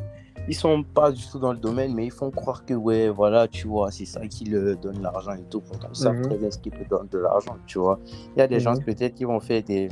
[0.48, 3.48] ils sont pas du tout dans le domaine, mais ils font croire que, ouais, voilà,
[3.48, 5.62] tu vois, c'est ça qui leur donne l'argent et tout.
[5.62, 6.22] Pourtant, ils savent Mhm.
[6.24, 8.00] très bien ce qui te donne de l'argent, tu vois.
[8.36, 8.84] Il y a des gens, Mhm.
[8.84, 9.90] peut-être, qui vont faire des.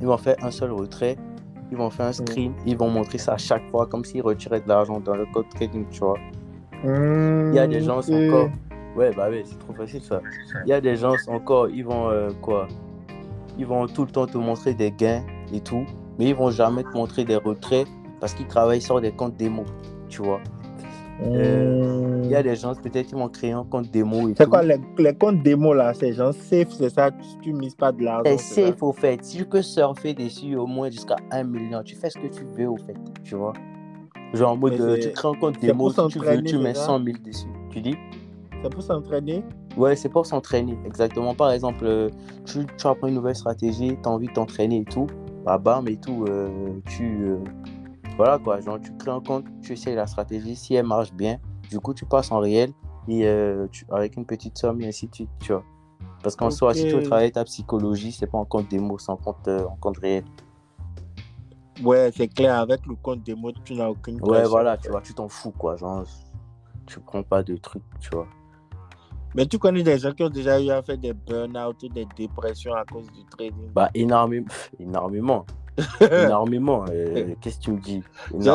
[0.00, 1.16] Ils vont faire un seul retrait,
[1.70, 4.60] ils vont faire un screen, ils vont montrer ça à chaque fois, comme s'ils retiraient
[4.60, 6.18] de l'argent dans le code trading, tu vois.
[6.84, 8.50] Il y a des gens, encore.
[8.96, 10.20] Ouais, bah ouais, c'est trop facile ça.
[10.66, 12.68] Il y a des gens, encore, ils vont euh, quoi
[13.58, 15.84] Ils vont tout le temps te montrer des gains et tout,
[16.18, 17.86] mais ils vont jamais te montrer des retraits
[18.20, 19.64] parce qu'ils travaillent sur des comptes démo,
[20.08, 20.40] tu vois.
[21.22, 24.62] Euh, Il y a des gens, peut-être, qui vont créer un compte démo C'est quoi
[24.62, 28.02] les, les comptes démo là C'est genre safe, c'est ça Tu, tu mises pas de
[28.02, 28.22] l'argent.
[28.36, 28.38] C'est
[28.72, 29.24] safe au fait.
[29.24, 32.42] Si tu peux surfer dessus au moins jusqu'à 1 million, tu fais ce que tu
[32.56, 33.52] veux au fait, tu vois.
[34.32, 36.74] Genre en mode, euh, tu crées un compte démo, si tu veux, s'entraîner, tu mets
[36.74, 36.86] c'est ça?
[36.86, 37.46] 100 000 dessus.
[37.70, 37.94] Tu dis?
[38.62, 39.44] C'est pour s'entraîner?
[39.76, 41.34] Ouais, c'est pour s'entraîner, exactement.
[41.34, 42.08] Par exemple, euh,
[42.44, 45.06] tu, tu apprends une nouvelle stratégie, tu as envie de t'entraîner et tout,
[45.44, 46.48] bah bam et tout, euh,
[46.88, 47.04] tu.
[47.24, 47.36] euh,
[48.16, 51.38] voilà quoi, genre tu crées un compte, tu essayes la stratégie, si elle marche bien,
[51.68, 52.72] du coup tu passes en réel
[53.08, 55.64] et euh, tu- avec une petite somme et ainsi de suite, tu vois.
[56.22, 59.10] Parce qu'en soi, si tu veux travailler ta psychologie, c'est pas en compte démo, c'est
[59.10, 60.24] en compte, euh, en compte réel.
[61.82, 62.54] Ouais, c'est clair.
[62.60, 65.76] Avec le compte démo, tu n'as aucune Ouais, voilà, tu vois, tu t'en fous quoi,
[65.76, 66.04] genre
[66.86, 68.26] tu prends pas de trucs, tu vois.
[69.34, 72.06] Mais tu connais des gens qui ont déjà eu à faire des burn-out ou des
[72.16, 73.68] dépressions à cause du trading?
[73.74, 74.46] Bah énormément,
[74.78, 75.44] énormément,
[76.26, 76.84] énormément.
[76.90, 78.02] euh, Qu'est-ce que tu me dis?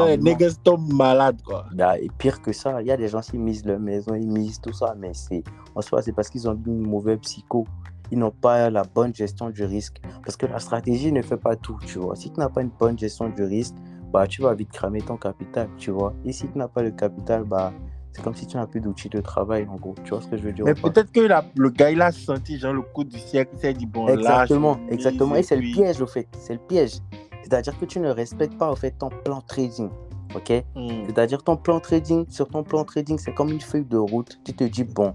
[0.08, 1.66] Les niggas tombent malades, quoi.
[1.74, 4.28] Bah, et pire que ça, il y a des gens qui misent leur maison, ils
[4.28, 5.44] misent tout ça, mais c'est
[5.76, 7.66] en soi, c'est parce qu'ils ont une mauvaise psycho.
[8.12, 9.98] Ils n'ont pas la bonne gestion du risque.
[10.24, 12.16] Parce que la stratégie ne fait pas tout, tu vois.
[12.16, 13.76] Si tu n'as pas une bonne gestion du risque,
[14.12, 16.14] bah, tu vas vite cramer ton capital, tu vois.
[16.26, 17.72] Et si tu n'as pas le capital, bah,
[18.12, 19.95] c'est comme si tu n'as plus d'outils de travail, en gros.
[20.04, 22.12] Tu vois ce que je veux dire Mais peut-être que la- le gars, il a
[22.12, 25.36] senti genre le coup du siècle, il s'est dit, bon, là, Exactement, je exactement.
[25.36, 26.28] Et c'est le piège, au fait.
[26.39, 26.98] C'est le piège.
[27.43, 29.89] C'est-à-dire que tu ne respectes pas, au fait, ton plan trading.
[30.36, 30.52] OK?
[30.76, 31.06] Hmm.
[31.08, 34.39] C'est-à-dire ton plan trading, sur ton plan trading, c'est comme une feuille de route.
[34.43, 35.13] Tu te dis, bon,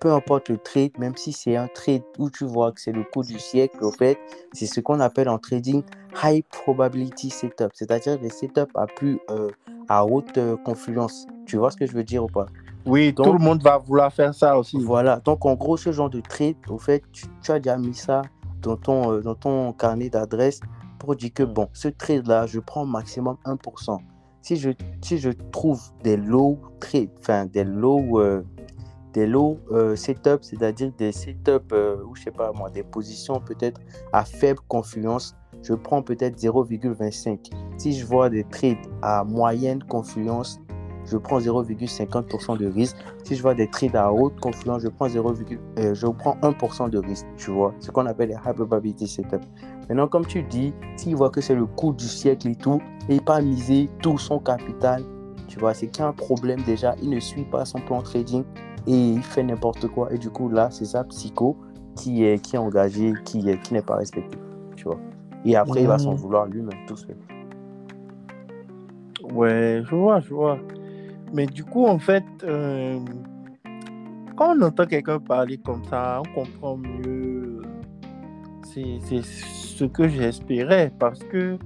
[0.00, 3.02] peu importe le trade, même si c'est un trade où tu vois que c'est le
[3.04, 4.18] coup du siècle, au fait,
[4.52, 5.82] c'est ce qu'on appelle en trading
[6.22, 9.50] high probability setup, c'est-à-dire des setups à plus euh,
[9.88, 11.26] à haute euh, confluence.
[11.46, 12.46] Tu vois ce que je veux dire ou pas?
[12.86, 14.78] Oui, Donc- tout le monde va vouloir faire ça aussi.
[14.80, 15.20] Voilà.
[15.24, 18.22] Donc, en gros, ce genre de trade, au fait, tu, tu as déjà mis ça
[18.62, 20.60] dans ton, euh, dans ton carnet d'adresse
[20.98, 23.98] pour dire que, bon, ce trade-là, je prends maximum 1%.
[24.42, 24.70] Si je,
[25.02, 28.20] si je trouve des low trades, enfin, des low,
[29.12, 33.40] des low euh, setups, c'est-à-dire des setups, euh, ou je sais pas moi, des positions
[33.40, 33.80] peut-être
[34.12, 37.50] à faible confluence, je prends peut-être 0,25.
[37.78, 40.60] Si je vois des trades à moyenne confluence,
[41.10, 42.96] je prends 0,50% de risque.
[43.24, 45.32] Si je vois des trades à haute confluence, je prends 0,
[45.78, 47.74] euh, je prends 1% de risque, tu vois.
[47.80, 49.40] Ce qu'on appelle les high probability setup.
[49.88, 53.14] Maintenant, comme tu dis, s'il voit que c'est le coup du siècle et tout, et
[53.14, 55.02] il pas miser tout son capital,
[55.46, 56.94] tu vois, c'est qu'il problème déjà.
[57.02, 58.44] Il ne suit pas son plan trading
[58.88, 60.12] et il fait n'importe quoi.
[60.12, 61.56] Et du coup, là, c'est ça, psycho,
[61.94, 64.38] qui est, qui est engagé, qui est, qui n'est pas respecté,
[64.76, 64.98] tu vois.
[65.44, 66.16] Et après, il va s'en Mhm.
[66.16, 67.16] vouloir lui-même tout seul.
[69.32, 70.58] Ouais, je vois, je vois.
[71.32, 72.98] Mais du coup, en fait, euh,
[74.36, 77.60] quand on entend quelqu'un parler comme ça, on comprend mieux.
[78.64, 81.58] C'est c'est ce que j'espérais parce que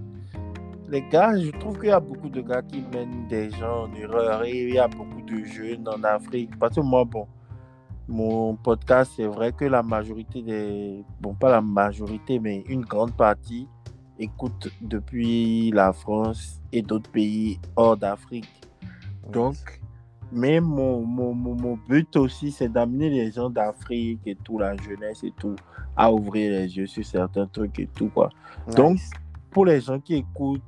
[0.92, 3.94] les gars, je trouve qu'il y a beaucoup de gars qui mènent des gens en
[3.94, 6.50] erreur et il y a beaucoup de jeunes en Afrique.
[6.59, 7.26] Parce que moi, bon,
[8.07, 11.02] mon podcast, c'est vrai que la majorité des.
[11.18, 13.66] Bon, pas la majorité, mais une grande partie
[14.18, 18.50] écoute depuis la France et d'autres pays hors d'Afrique.
[19.33, 19.57] Donc,
[20.31, 24.76] mais mon, mon, mon, mon but aussi, c'est d'amener les gens d'Afrique et tout, la
[24.76, 25.57] jeunesse et tout,
[25.96, 28.28] à ouvrir les yeux sur certains trucs et tout, quoi.
[28.76, 28.98] Donc.
[29.52, 30.62] Pour les gens qui écoutent,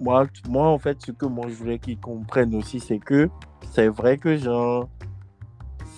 [0.00, 3.28] moi, moi en fait, ce que moi je voulais qu'ils comprennent aussi, c'est que
[3.70, 4.88] c'est vrai que, genre,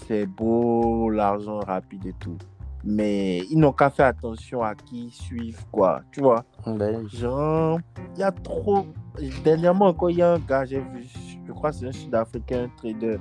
[0.07, 2.39] c'est beau l'argent rapide et tout.
[2.87, 6.03] Mais ils n'ont qu'à faire attention à qui ils suivent, quoi.
[6.13, 6.45] Tu vois?
[6.67, 7.79] Ben, Genre,
[8.15, 8.87] il y a trop.
[9.43, 11.07] Dernièrement encore, il y a un gars, j'ai vu,
[11.47, 13.19] je crois que c'est un Sud-Africain, un trader.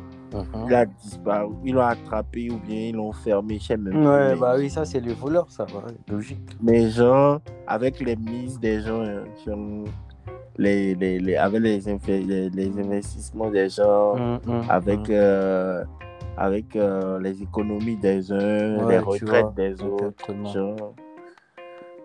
[0.67, 1.53] Il a disparu.
[1.63, 4.99] Ils l'ont attrapé ou bien ils l'ont fermé, sais même Ouais, bah oui, ça c'est
[4.99, 6.39] le voleur, ça, ouais, logique.
[6.61, 9.03] mais genre, avec les mises des gens,
[9.45, 9.85] genre,
[10.57, 15.11] les, les, les- avec les, inf- les, les investissements des gens, Mm, mm, avec, mm.
[15.11, 15.83] euh,
[16.37, 20.33] avec euh, les économies des uns, Ouais, les retraites vois, des autres.
[20.53, 20.95] genre.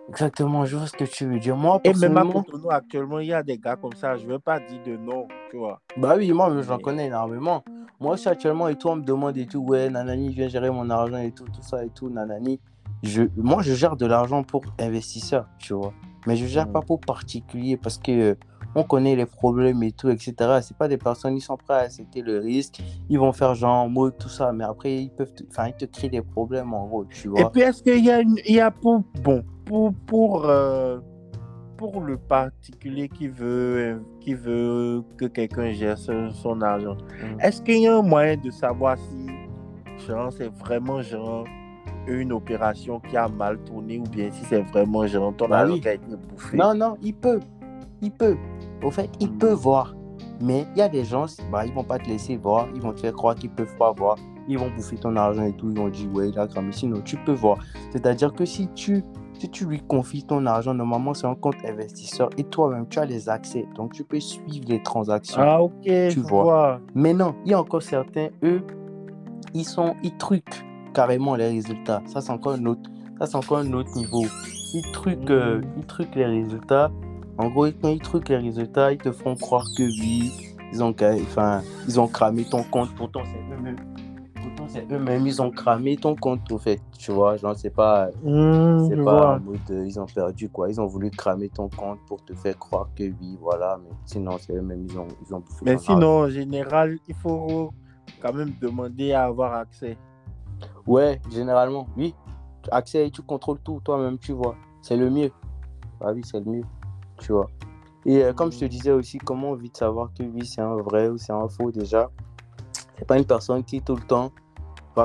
[0.09, 1.55] Exactement, je vois ce que tu veux dire.
[1.55, 4.17] Moi, Et même à Cotonou, actuellement, il y a des gars comme ça.
[4.17, 5.79] Je ne veux pas dire de nom, tu vois.
[5.97, 7.63] bah oui, moi, j'en Mais- connais énormément.
[7.99, 10.89] Moi aussi, actuellement, et toi, on me demande et tout, ouais, nanani, viens gérer mon
[10.89, 12.59] argent et tout, tout ça et tout, nanani.
[13.03, 15.93] Je, moi, je gère de l'argent pour investisseurs, tu vois.
[16.25, 16.71] Mais je gère Mm.
[16.73, 18.35] pas pour particulier parce que euh,
[18.75, 20.33] on connaît les problèmes et tout, etc.
[20.61, 22.81] C'est pas des personnes, ils sont prêts à accepter le risque.
[23.09, 25.73] Ils vont faire genre en mode tout ça, mais après, ils peuvent, te- enfin, ils
[25.75, 27.51] te créent des problèmes en gros, tu Et vois.
[27.51, 30.97] puis, est-ce qu'il y a, une, il y a pour, bon, pour, pour, euh,
[31.77, 37.39] pour le particulier qui veut, qui veut que quelqu'un gère son, son argent, Mm.
[37.41, 39.27] est-ce qu'il y a un moyen de savoir si
[40.07, 41.45] genre, c'est vraiment genre
[42.07, 45.73] une opération qui a mal tourné ou bien si c'est vraiment genre ton Bah argent
[45.73, 45.81] oui.
[45.81, 46.57] qui a été bouffé?
[46.57, 47.39] Non, non, il peut.
[48.01, 48.37] Il peut.
[48.83, 49.37] Au fait, il Mm.
[49.37, 49.93] peut voir.
[50.41, 52.67] Mais il y a des gens, bah, ils vont pas te laisser voir.
[52.73, 54.17] Ils vont te faire croire qu'ils peuvent pas voir.
[54.47, 55.69] Ils vont bouffer ton argent et tout.
[55.69, 56.71] Ils vont dire, ouais, a cramé.
[56.71, 57.57] Sinon, tu peux voir.
[57.91, 59.03] C'est-à-dire que si tu,
[59.39, 62.29] si tu lui confies ton argent, normalement, c'est un compte investisseur.
[62.37, 63.65] Et toi-même, tu as les accès.
[63.75, 65.41] Donc, tu peux suivre les transactions.
[65.41, 66.43] Ah, ok, je vois.
[66.43, 66.79] vois.
[66.93, 68.61] Mais non, il y a encore certains, eux,
[69.53, 72.01] ils sont, ils truquent carrément les résultats.
[72.05, 74.25] Ça, c'est encore un autre, ça, c'est encore un autre niveau.
[74.73, 75.63] Ils truquent, euh, Mhm.
[75.77, 76.91] ils truquent les résultats.
[77.37, 80.31] En gros, quand ils truquent les résultats, ils te font croire que oui,
[80.73, 82.93] ils ont, enfin, ils ont cramé ton compte.
[82.95, 83.48] Pourtant, c'est
[84.69, 86.79] c'est eux-mêmes, ils ont cramé ton compte, au fait.
[86.97, 90.69] Tu vois, genre, c'est pas, Hmm, c'est pas en mode, euh, ils ont perdu, quoi.
[90.69, 93.79] Ils ont voulu cramer ton compte pour te faire croire que oui, voilà.
[93.83, 97.71] Mais sinon, c'est eux-mêmes, ils ont, ils ont bouffé Mais sinon, en général, il faut
[98.21, 99.97] quand même demander à avoir accès.
[100.85, 102.13] Ouais, généralement, oui.
[102.71, 104.55] Accès, tu contrôles tout toi-même, tu vois.
[104.81, 105.31] C'est le mieux.
[106.01, 106.63] Ah oui, c'est le mieux,
[107.17, 107.49] tu vois.
[108.05, 110.61] Et euh, comme je te disais aussi, comment on vit de savoir que oui, c'est
[110.61, 112.09] un vrai ou c'est un faux déjà?
[112.97, 114.31] C'est pas une personne qui tout le temps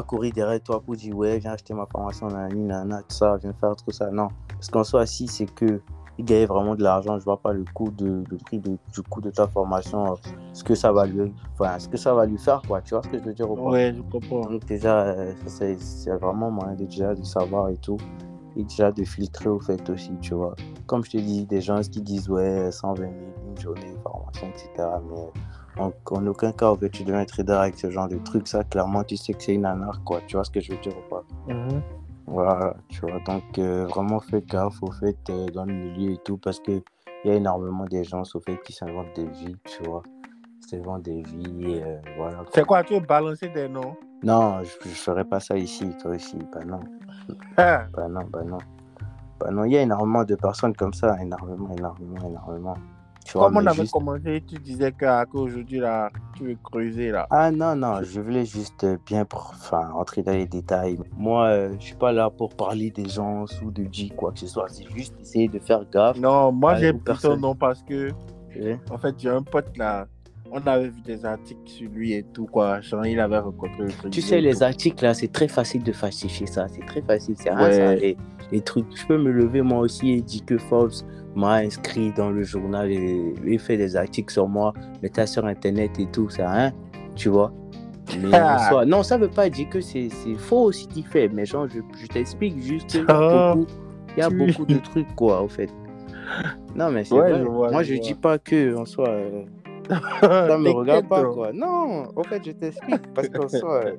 [0.02, 3.52] courir derrière toi pour dire ouais, viens acheter ma formation, nanani, nanana, tout ça, viens
[3.54, 4.11] faire tout ça.
[4.11, 4.28] Non.
[4.48, 5.80] Parce qu'en soi, si c'est que
[6.16, 9.02] il gagne vraiment de l'argent, je vois pas le coût de, le prix de- du
[9.02, 10.16] coût de ta formation, euh,
[10.52, 12.80] ce que ça va lui, enfin, ce que ça va lui faire, quoi.
[12.83, 13.62] Tu vois ce que je veux dire ou pas?
[13.70, 14.42] Ouais, je comprends.
[14.48, 17.96] donc déjà, euh, c'est c'est vraiment moyen de, déjà de savoir et tout.
[18.57, 20.54] Et déjà de filtrer au fait aussi, tu vois.
[20.87, 23.12] Comme je te dis, des gens qui disent, ouais, 120 000,
[23.48, 24.88] une journée de formation, etc.
[25.11, 25.33] Mais
[25.78, 28.46] en, en aucun cas, au fait, tu deviens trader avec ce genre de truc.
[28.48, 30.20] Ça, clairement, tu sais que c'est une anarque, quoi.
[30.26, 31.24] Tu vois ce que je veux dire ou pas?
[31.48, 31.82] Mhm.
[32.26, 33.18] Voilà, tu vois.
[33.20, 36.82] Donc, euh, vraiment, faites gaffe au fait euh, dans le milieu et tout, parce qu'il
[37.24, 40.02] y a énormément des gens, au fait, qui s'inventent des vies, tu vois.
[40.82, 42.44] vends des vies, euh, voilà.
[42.52, 43.94] C'est quoi, tu veux balancer des noms?
[44.22, 46.38] Non, je ne ferai pas ça ici, toi aussi.
[46.52, 46.80] Bah non,
[47.58, 48.58] Ah, bah non, bah non.
[49.38, 52.74] Bah non, il y a énormément de personnes comme ça, énormément, énormément, énormément.
[53.24, 57.26] Tu vois, Comme on avait juste- commencé, tu disais qu'aujourd'hui, là, tu veux creuser, là.
[57.30, 60.98] Ah non, non, je voulais juste euh, bien enfin, rentrer dans les détails.
[61.16, 64.40] Moi, euh, je suis pas là pour parler des gens ou de dire quoi que
[64.40, 64.66] ce soit.
[64.68, 66.18] C'est juste essayer de faire gaffe.
[66.18, 67.40] Non, moi, Ah, j'ai personne.
[67.40, 68.10] nom parce que,
[68.90, 70.06] en fait, j'ai un pote, là,
[70.50, 72.80] on avait vu des articles sur lui et tout, quoi.
[72.80, 74.62] Genre, il avait rencontré le Tu président sais, les tout.
[74.64, 76.66] articles là, c'est très facile de falsifier ça.
[76.68, 77.35] C'est très facile.
[77.38, 77.72] C'est rien, Ouais.
[77.72, 77.94] ça.
[77.96, 78.16] Les,
[78.52, 78.87] les trucs.
[78.94, 80.92] Je peux me lever moi aussi et dire que Forbes
[81.35, 85.44] m'a inscrit dans le journal et, et fait des articles sur moi, mettre ça sur
[85.46, 86.28] internet et tout.
[86.30, 86.72] C'est rien,
[87.16, 87.52] tu vois.
[88.20, 91.28] Mais en non, ça veut pas dire que c'est faux ce qu'il fait.
[91.28, 93.54] Mais genre, je, je t'explique juste Ah,
[94.16, 95.70] il y a tu- beaucoup de trucs, quoi, au fait.
[96.76, 99.09] Non, mais c'est Ouais, moi, je je dis pas que en soi.
[99.09, 99.42] euh,
[100.20, 101.31] ça me regarde pas, hein.
[101.33, 101.53] quoi.
[101.53, 103.12] Non, en fait, je t'explique.
[103.14, 103.81] Parce qu'en soi.
[103.87, 103.97] euh,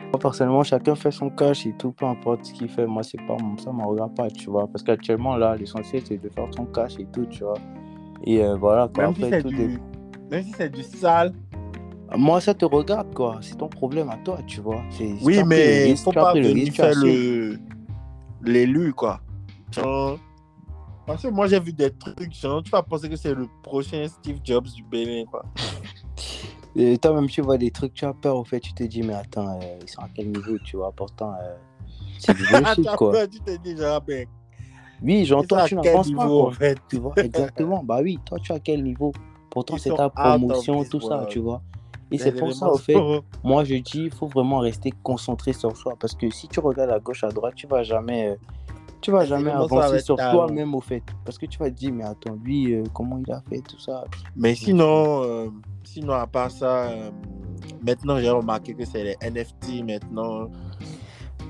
[0.00, 2.86] Moi, personnellement, chacun fait son cash et tout, peu importe ce qu'il fait.
[2.86, 4.66] Moi, c'est pas, ça me regarde pas, tu vois.
[4.66, 7.58] Parce qu'actuellement, là, l'essentiel, c'est de faire son cash et tout, tu vois.
[8.24, 9.04] Et euh, voilà, quoi.
[9.04, 9.78] Même si Après, c'est tout du...
[10.30, 11.32] Même si c'est du sale.
[12.16, 13.38] Moi, ça te regarde, quoi.
[13.40, 14.82] C'est ton problème à toi, tu vois.
[14.90, 17.58] C'est- si Oui, mais il faut pas venir faire le...
[18.42, 19.20] l'élu, quoi.
[19.72, 20.18] Genre...
[21.06, 24.06] Parce que moi, j'ai vu des trucs, genre, tu vas penser que c'est le prochain
[24.08, 25.44] Steve Jobs du Bénin, quoi.
[26.76, 29.14] Et toi-même, tu vois des trucs, tu as peur, au fait, tu te dis, mais
[29.14, 30.90] attends, euh, ils sont à quel niveau, tu vois?
[30.90, 31.56] Pourtant, euh,
[32.18, 33.12] c'est du Ah, bullshit, quoi.
[33.12, 34.26] peur, tu te dis, genre, ben,
[35.02, 36.78] Oui, j'entends, tu n'avances pas, en fait?
[36.88, 37.84] Tu vois, exactement.
[37.84, 39.12] bah oui, toi, tu es à quel niveau?
[39.50, 41.62] Pourtant, c'est ta promotion, tout ça, tu vois?
[42.10, 43.00] Et c'est pour ça, au fait,
[43.42, 45.94] moi, je dis, il faut vraiment rester concentré sur soi.
[45.98, 48.36] Parce que si tu regardes à gauche, à droite, tu vas jamais, euh,
[49.04, 51.02] tu vas jamais avancer sur toi-même, au fait.
[51.26, 53.78] Parce que tu vas te dire, mais attends, lui, euh, comment il a fait tout
[53.78, 54.04] ça?
[54.34, 55.48] Mais sinon, euh,
[55.82, 57.10] sinon, à part ça, euh,
[57.86, 60.48] maintenant, j'ai remarqué que c'est les NFT, maintenant.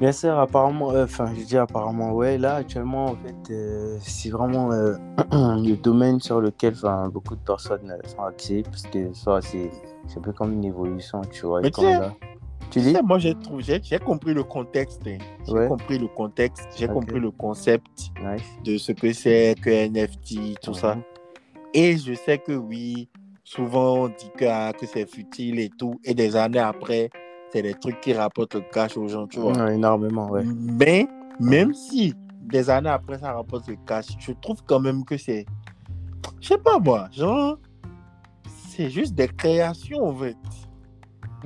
[0.00, 3.54] Bien sûr, apparemment, enfin, je dis apparemment, ouais, là, actuellement, en fait,
[4.00, 4.70] c'est vraiment
[5.30, 9.70] le domaine sur lequel enfin, beaucoup de personnes sont axées, parce que ça, c'est
[10.16, 11.60] un peu comme une évolution, tu vois.
[11.60, 11.70] Mais
[12.70, 12.94] tu dis?
[13.04, 13.34] Moi, j'ai
[14.04, 15.02] compris le contexte.
[15.06, 15.18] hein.
[15.46, 15.68] J'ai Ouais.
[15.68, 18.42] compris le contexte, j'ai compris le concept Nice.
[18.64, 20.96] de ce que c'est que NFT, tout ça.
[21.72, 23.08] Et je sais que oui,
[23.42, 26.00] souvent on dit que, ah, que c'est futile et tout.
[26.04, 27.10] Et des années après,
[27.52, 29.52] c'est des trucs qui rapportent le cash aux gens, tu vois.
[29.56, 30.44] Ouais, énormément, ouais.
[30.44, 31.06] Mais
[31.40, 35.46] même si des années après ça rapporte le cash, je trouve quand même que c'est.
[36.40, 37.58] Je sais pas moi, genre.
[38.68, 40.36] C'est juste des créations en fait.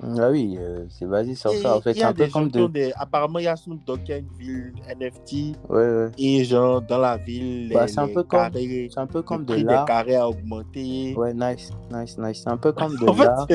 [0.02, 1.94] Ah oui, euh, c'est basé sur Et ça, en fait.
[1.94, 2.66] C'est un peu des comme de.
[2.68, 5.56] des- Apparemment, il y a Snoop Dogg qui a une ville NFT.
[5.68, 6.10] Ouais, ouais.
[6.18, 9.40] Et genre, dans la ville, Bah, c'est un peu comme- carrés, C'est un peu comme
[9.40, 9.84] le de des l'art.
[9.86, 11.14] carrés a augmenté.
[11.16, 12.42] Ouais, nice, nice, nice.
[12.44, 13.46] C'est un peu comme de l'art.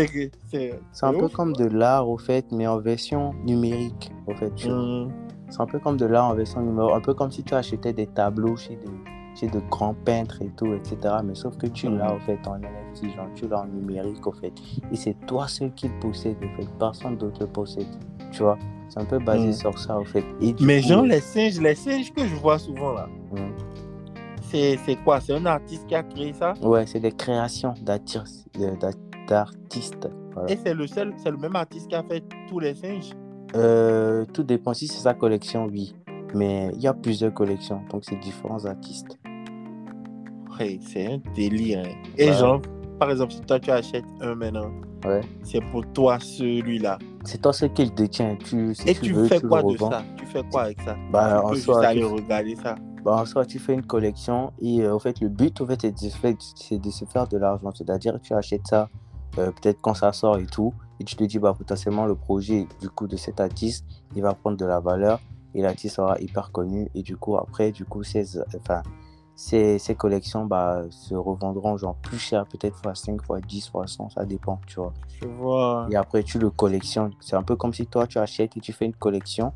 [0.51, 4.51] c'est- un peu comme de l'art, au fait, mais en version numérique, au fait.
[4.67, 5.11] Hum,
[5.49, 6.95] C'est un peu comme de l'art en version numérique.
[6.95, 8.75] Un peu comme si tu achetais des tableaux chez
[9.47, 11.15] de, grands peintres et tout, etc.
[11.23, 12.15] Mais sauf que tu l'as, Mhm.
[12.15, 14.53] au fait, en NFT, genre, tu l'as en numérique, au fait.
[14.91, 16.67] Et c'est toi seul qui le possède, au fait.
[16.79, 17.87] Personne d'autre le possède.
[18.31, 18.57] Tu vois
[18.89, 19.53] C'est un peu basé Mhm.
[19.53, 20.23] sur ça, au fait.
[20.41, 23.53] Et Mais coup, genre, les singes, les singes que je vois souvent là, Mhm.
[24.51, 25.19] c'est quoi?
[25.19, 26.53] C'est un artiste qui a créé ça?
[26.61, 27.73] Ouais, c'est des créations
[29.27, 30.07] d'artistes.
[30.33, 30.51] Voilà.
[30.51, 33.11] Et c'est le seul, c'est le même artiste qui a fait tous les singes?
[33.55, 35.95] Euh, tout dépend si c'est sa collection, oui.
[36.35, 39.19] Mais il y a plusieurs collections, donc c'est différents artistes.
[40.81, 41.83] C'est un délire.
[41.85, 41.91] hein.
[42.17, 42.33] Et Ouais.
[42.33, 42.61] genre,
[42.99, 44.71] par exemple, si toi tu achètes un maintenant,
[45.05, 45.21] Ouais.
[45.43, 46.97] c'est pour toi celui-là.
[47.25, 48.35] C'est toi seul qui le détient.
[48.37, 49.89] Tu, si Et tu, tu veux, fais tu quoi de revends.
[49.91, 50.03] ça?
[50.17, 50.95] Tu fais quoi avec ça?
[51.11, 52.75] Bah, Tu en juste soi, aller tu- regarder ça.
[53.03, 55.81] Bah, en soi, tu fais une collection et euh, en fait, le but, en fait,
[55.81, 57.71] c'est de, se faire- c'est de se faire de l'argent.
[57.73, 58.89] C'est-à-dire que tu achètes ça
[59.39, 62.67] euh, peut-être quand ça sort et tout, et tu te dis, bah, potentiellement, le projet
[62.79, 63.83] du coup de cet artiste,
[64.15, 65.19] il va prendre de la valeur
[65.55, 66.87] et l'artiste sera hyper connu.
[66.95, 68.83] Et du coup, après, du coup, ces, enfin,
[69.43, 73.87] ces, ces collections bah, se revendront genre plus cher, peut-être fois 5, fois 10, fois
[73.87, 74.93] 100, ça dépend, tu vois.
[75.21, 75.87] Je vois.
[75.91, 77.11] Et après, tu le collectionnes.
[77.19, 79.51] C'est un peu comme si toi, tu achètes et tu fais une collection.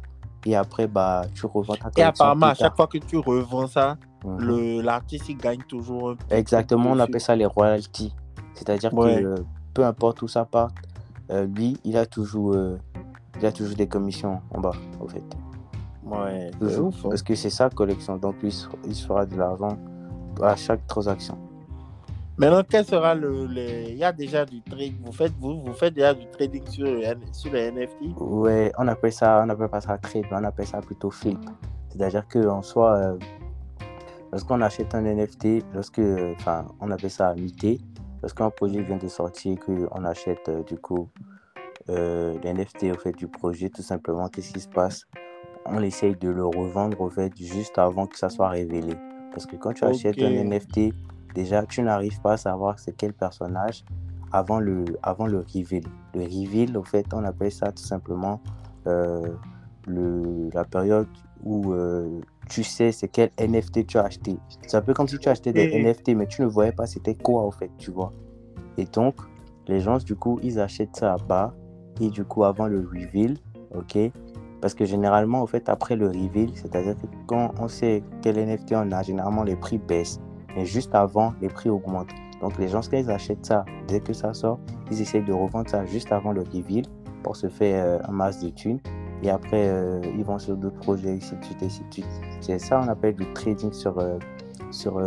[0.45, 2.01] Et après, bah, tu revends ta collection.
[2.01, 6.15] Et apparemment, à chaque fois que tu revends ça, le l'artiste il gagne toujours un
[6.15, 8.13] petit Exactement, on appelle ça les royalties.
[8.55, 9.21] C'est-à-dire Ouais.
[9.21, 9.35] que euh,
[9.73, 10.71] peu importe où ça part,
[11.31, 12.77] euh, lui, il a toujours, euh,
[13.39, 15.23] il a toujours des commissions en bas, en fait.
[16.09, 16.87] Ouais, Toujours.
[16.87, 17.05] ouf.
[17.05, 17.09] hein.
[17.09, 18.49] Parce que c'est sa collection, donc lui,
[18.85, 19.77] il se- fera de l'argent
[20.41, 21.37] à chaque transaction.
[22.37, 24.95] Maintenant, quel sera le, le- Il y a déjà du trading.
[25.03, 27.01] Vous faites, vous, vous faites déjà du trading sur, le
[27.31, 30.79] sur les NFT Ouais, on appelle ça, on appelle pas ça trade, on appelle ça
[30.81, 31.39] plutôt flip.
[31.89, 33.17] C'est-à-dire qu'en soi, euh,
[34.31, 36.01] lorsqu'on achète un NFT, lorsque,
[36.39, 37.81] enfin, on appelle ça muter,
[38.21, 41.09] parce qu'un projet vient de sortir, qu'on achète euh, du coup
[41.89, 45.07] euh, l'NFT au fait du projet, tout simplement, qu'est-ce qui se passe?
[45.69, 48.93] On essaye de le revendre au fait juste avant que ça soit révélé.
[49.31, 50.93] Parce que quand tu achètes un NFT,
[51.35, 53.83] déjà tu n'arrives pas à savoir c'est quel personnage
[54.31, 55.83] avant le, avant le reveal.
[56.13, 58.41] Le reveal, au fait, on appelle ça tout simplement
[58.87, 59.27] euh,
[59.85, 61.07] le, la période
[61.43, 64.37] où euh, tu sais c'est quel NFT tu as acheté.
[64.65, 67.15] C'est un peu comme si tu achetais des NFT, mais tu ne voyais pas c'était
[67.15, 68.11] quoi au fait, tu vois.
[68.77, 69.15] Et donc,
[69.67, 71.53] les gens, du coup, ils achètent ça à bas
[71.99, 73.37] et du coup, avant le reveal,
[73.75, 73.97] ok
[74.61, 78.73] Parce que généralement, au fait, après le reveal, c'est-à-dire que quand on sait quel NFT
[78.73, 80.19] on a, généralement les prix baissent.
[80.55, 82.13] Mais juste avant, les prix augmentent.
[82.41, 84.59] Donc, les gens, ils achètent ça, dès que ça sort,
[84.91, 86.85] ils essayent de revendre ça juste avant le reveal
[87.23, 88.79] pour se faire euh, un masse de thunes.
[89.23, 92.05] Et après, euh, ils vont sur d'autres projets, suite.
[92.39, 94.19] C'est ça on appelle du trading sur, euh,
[94.69, 95.01] sur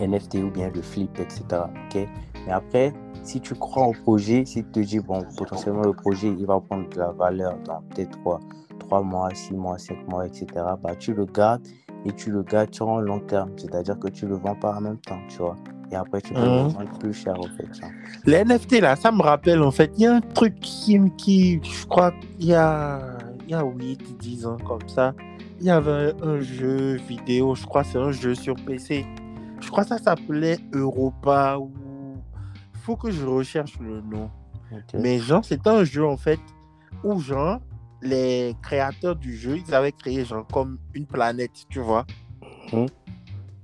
[0.00, 1.44] NFT ou bien le flip, etc.
[1.52, 2.08] ok?
[2.46, 2.92] Mais après,
[3.24, 6.60] si tu crois au projet, si tu te dis, bon, potentiellement le projet, il va
[6.60, 8.40] prendre de la valeur dans peut-être 3,
[8.78, 10.46] 3 mois, 6 mois, 5 mois, etc.,
[10.82, 11.66] bah, tu le gardes
[12.04, 13.50] et tu le gardes sur un long terme.
[13.56, 15.56] C'est-à-dire que tu le vends pas en même temps, tu vois.
[15.90, 16.68] Et après, tu peux le Mhm.
[16.68, 17.66] vendre plus cher, au fait.
[17.74, 17.86] ça.
[18.26, 21.60] Les NFT, là, ça me rappelle, en fait, il y a un truc qui, qui
[21.62, 23.00] je crois, il y a,
[23.46, 25.14] il y a 8, 10 ans, comme ça,
[25.60, 29.06] il y avait un jeu vidéo, je crois, c'est un jeu sur PC.
[29.60, 31.70] Je crois que ça s'appelait Europa ou...
[32.84, 34.30] faut que je recherche le nom.
[34.92, 36.40] Mais genre, c'était un jeu, en fait,
[37.02, 37.60] où, genre,
[38.02, 42.04] les créateurs du jeu, ils avaient créé, genre, comme une planète, tu vois.
[42.72, 42.86] Mhm.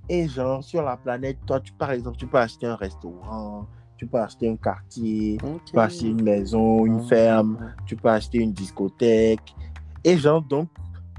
[0.09, 4.07] Et genre, sur la planète, toi, tu, par exemple, tu peux acheter un restaurant, tu
[4.07, 8.53] peux acheter un quartier, tu peux acheter une maison, une ferme, tu peux acheter une
[8.53, 9.55] discothèque.
[10.03, 10.69] Et genre, donc,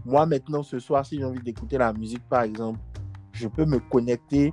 [0.03, 2.79] moi maintenant, ce soir, si j'ai envie d'écouter la musique, par exemple,
[3.33, 4.51] je peux me connecter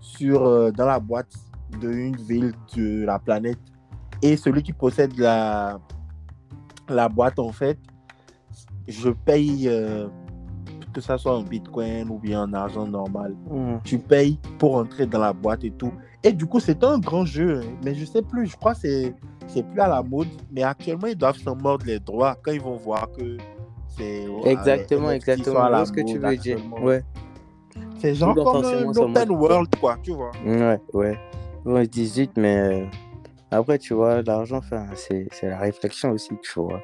[0.00, 1.32] sur, euh, dans la boîte
[1.80, 3.58] d'une ville de la planète.
[4.22, 5.78] Et celui qui possède la,
[6.88, 7.78] la boîte, en fait,
[8.88, 10.06] je paye, euh,
[10.92, 13.80] que ça soit en bitcoin ou bien en argent normal Mhm.
[13.82, 15.92] tu payes pour entrer dans la boîte et tout.
[16.22, 17.66] Et du coup, c'est un grand jeu, hein.
[17.84, 19.14] mais je sais plus, je crois que c'est
[19.48, 22.60] c'est plus à la mode, mais actuellement, ils doivent s'en mordre les droits quand ils
[22.60, 23.36] vont voir que
[23.88, 24.24] c'est...
[24.44, 25.62] Exactement, sont exactement.
[25.68, 26.58] la vois ce que tu veux dire.
[26.80, 27.02] Ouais.
[27.98, 29.40] C'est genre comme forcément un s'en open mordre.
[29.50, 30.30] world, quoi, tu vois.
[30.46, 31.18] Ouais, ouais.
[31.64, 32.86] Ouais, 18, mais euh,
[33.50, 36.80] après, tu vois, l'argent, enfin, c'est la réflexion aussi, tu vois.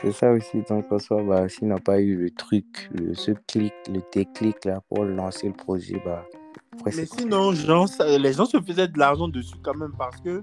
[0.00, 3.30] C'est ça aussi, donc en soi, bah, s'il n'a pas eu le truc, le, ce
[3.46, 6.24] clic, le déclic là pour lancer le projet, bah,
[6.72, 10.20] après, Mais sinon, genre, ça- les gens se faisaient de l'argent dessus quand même parce
[10.20, 10.42] que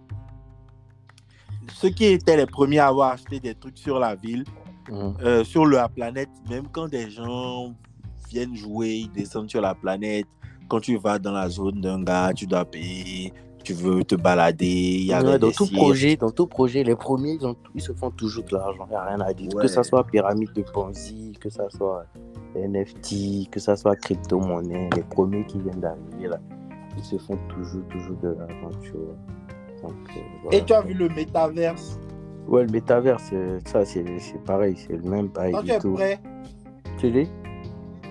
[1.74, 4.46] ceux qui étaient les premiers à avoir acheté des trucs sur la ville,
[4.88, 5.16] Mhm.
[5.24, 7.74] euh, sur la planète, même quand des gens
[8.30, 10.28] viennent jouer, ils descendent sur la planète.
[10.70, 13.34] Quand tu vas dans la zone d'un gars, tu dois payer.
[13.64, 14.66] Tu veux te balader.
[14.66, 17.92] Il y Ouais, dans tout projet, dans tout projet, les premiers, ils, ont- ils se
[17.92, 19.50] font toujours de l'argent, il n'y a rien à dire.
[19.54, 19.64] Ouais.
[19.64, 22.06] Que ça soit pyramide de Ponzi, que ça soit
[22.56, 26.40] NFT, que ça soit crypto-monnaie, les premiers qui viennent d'arriver là,
[26.98, 28.92] ils se font toujours, toujours de l'argent, tu.
[28.92, 30.58] Donc, euh, voilà.
[30.58, 32.00] Et tu as vu le métaverse?
[32.48, 35.72] Ouais, le métaverse, euh, ça, c'est c'est pareil, c'est le même bail Quand tu du
[35.72, 35.94] es tout.
[35.94, 36.20] prêt,
[36.98, 37.28] Tu dis?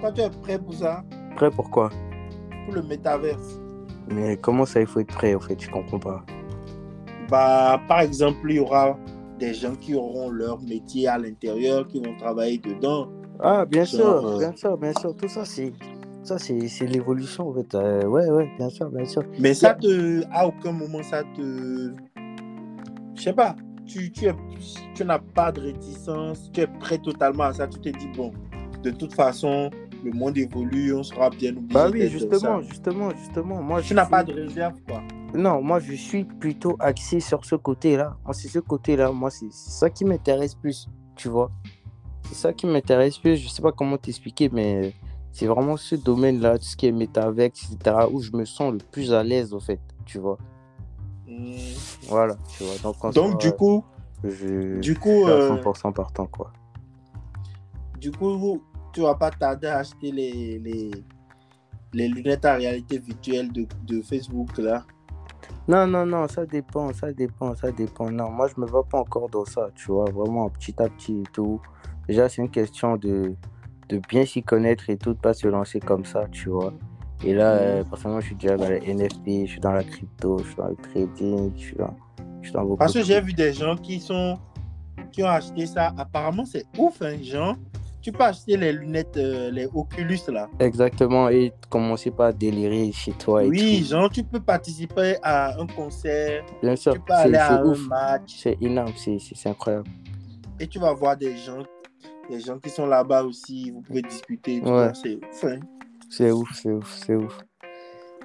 [0.01, 1.03] Quand tu es prêt pour ça,
[1.37, 1.91] Prêt pourquoi
[2.69, 3.61] pour le métaverse,
[4.11, 6.25] Mais comment ça, il faut être prêt, en fait, je comprends pas.
[7.29, 8.97] bah, par exemple, il y aura
[9.39, 13.09] des gens qui auront leur métier à l'intérieur, qui vont travailler dedans.
[13.41, 15.73] Ah, bien sûr, euh, bien sûr, bien sûr, tout ça, c'est...
[16.25, 17.75] Ça, c'est c'est l'évolution, en fait.
[17.75, 19.23] Euh, ouais, ouais, bien sûr, bien sûr.
[19.39, 21.93] Mais ça te, à aucun moment, ça te,
[23.15, 23.55] je sais pas,
[23.87, 24.35] tu, tu, es-
[24.95, 28.33] tu n'as pas de réticence, tu es prêt totalement à ça, tu te dis, bon,
[28.83, 29.71] de toute façon,
[30.05, 32.63] le monde évolue, on sera bien obligé Bah oui, justement, ça.
[32.63, 33.63] justement, justement.
[33.63, 35.03] Moi, Tu n'as suis- pas de réserve, quoi.
[35.35, 38.17] Non, moi, je suis plutôt axé sur ce côté-là.
[38.25, 39.11] Moi, c'est ce côté-là.
[39.13, 41.51] Moi, c'est ça qui m'intéresse plus, tu vois.
[42.29, 43.37] C'est ça qui m'intéresse plus.
[43.37, 44.95] Je sais pas comment t'expliquer, mais
[45.33, 48.79] c'est vraiment ce domaine-là, tout ce qui est métaverse, etc., où je me sens le
[48.79, 50.39] plus à l'aise, en fait, tu vois.
[51.29, 51.53] Hmm.
[52.09, 52.75] Voilà, tu vois.
[52.83, 53.85] Donc, Donc, du coup,
[54.25, 56.53] je, du je coup, suis à euh, 100% partant, quoi.
[58.01, 58.63] du coup,
[58.99, 60.91] tu vas pas tarder à acheter les, les,
[61.93, 64.85] les lunettes à réalité virtuelle de, de Facebook, là.
[65.69, 68.11] Non, non, non, ça dépend, ça dépend, ça dépend.
[68.11, 71.21] Non, moi, je me vois pas encore dans ça, tu vois, vraiment petit à petit
[71.21, 71.61] et tout.
[72.09, 73.37] Déjà, c'est une question de,
[73.89, 76.73] de bien s'y connaître et tout, de pas se lancer comme ça, tu vois.
[77.23, 80.39] Et là, euh, personnellement, je suis déjà dans les NFT, je suis dans la crypto,
[80.39, 81.97] je suis dans le trading, je suis dans,
[82.41, 84.41] je suis dans beaucoup Parce que j'ai vu des gens qui sont
[85.13, 85.93] qui ont acheté ça.
[85.97, 87.55] Apparemment, c'est ouf, hein, genre.
[88.01, 90.49] Tu peux acheter les lunettes, euh, les Oculus là.
[90.61, 93.45] Exactement, et commencer par délirer chez toi.
[93.45, 93.89] Et Oui, tout.
[93.91, 98.35] genre tu peux participer à un concert, bien sûr, tu peux aller à un match
[98.39, 99.19] C'est énorme, c'est
[99.49, 99.89] incroyable.
[100.61, 101.63] et tu vas voir des gens,
[102.31, 104.61] des gens qui sont là-bas aussi, vous pouvez discuter.
[104.61, 104.93] Ouais.
[104.93, 105.61] ça, C'est ouf, hein.
[106.11, 107.39] C'est ouf, c'est ouf, c'est ouf.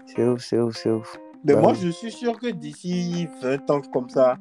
[0.06, 1.18] C'est ouf, c'est ouf, c'est ouf.
[1.46, 1.80] Mais Bah moi, oui.
[1.82, 4.38] je suis sûr que d'ici 20 ans comme ça,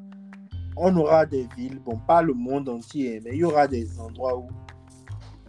[0.76, 4.37] on aura des villes, bon, pas le monde entier, mais il y aura des endroits
[4.39, 4.49] où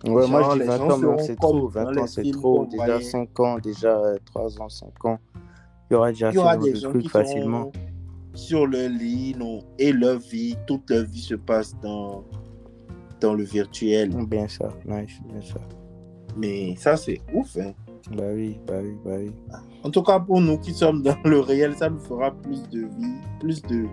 [0.05, 1.53] Ouais, moi je dis les 20 gens ans, mais c'est trop.
[1.59, 2.65] dans 20 les ans, c'est trop.
[2.65, 3.01] Déjà voyait.
[3.03, 5.19] 5 ans, déjà euh, 3 ans, 5 ans.
[5.89, 7.71] Il y aura déjà des de gens trucs qui facilement.
[8.33, 12.23] sur leur lit non, et leur vie, toute leur vie se passe dans,
[13.21, 14.09] dans le virtuel.
[14.27, 15.59] Bien ça, nice, bien ça.
[16.35, 17.55] Mais ça, c'est ouf.
[17.57, 17.73] hein.
[18.17, 19.31] Bah oui, bah oui, bah oui.
[19.83, 22.79] En tout cas, pour nous qui sommes dans le réel, ça nous fera plus de
[22.81, 23.85] vie, plus de...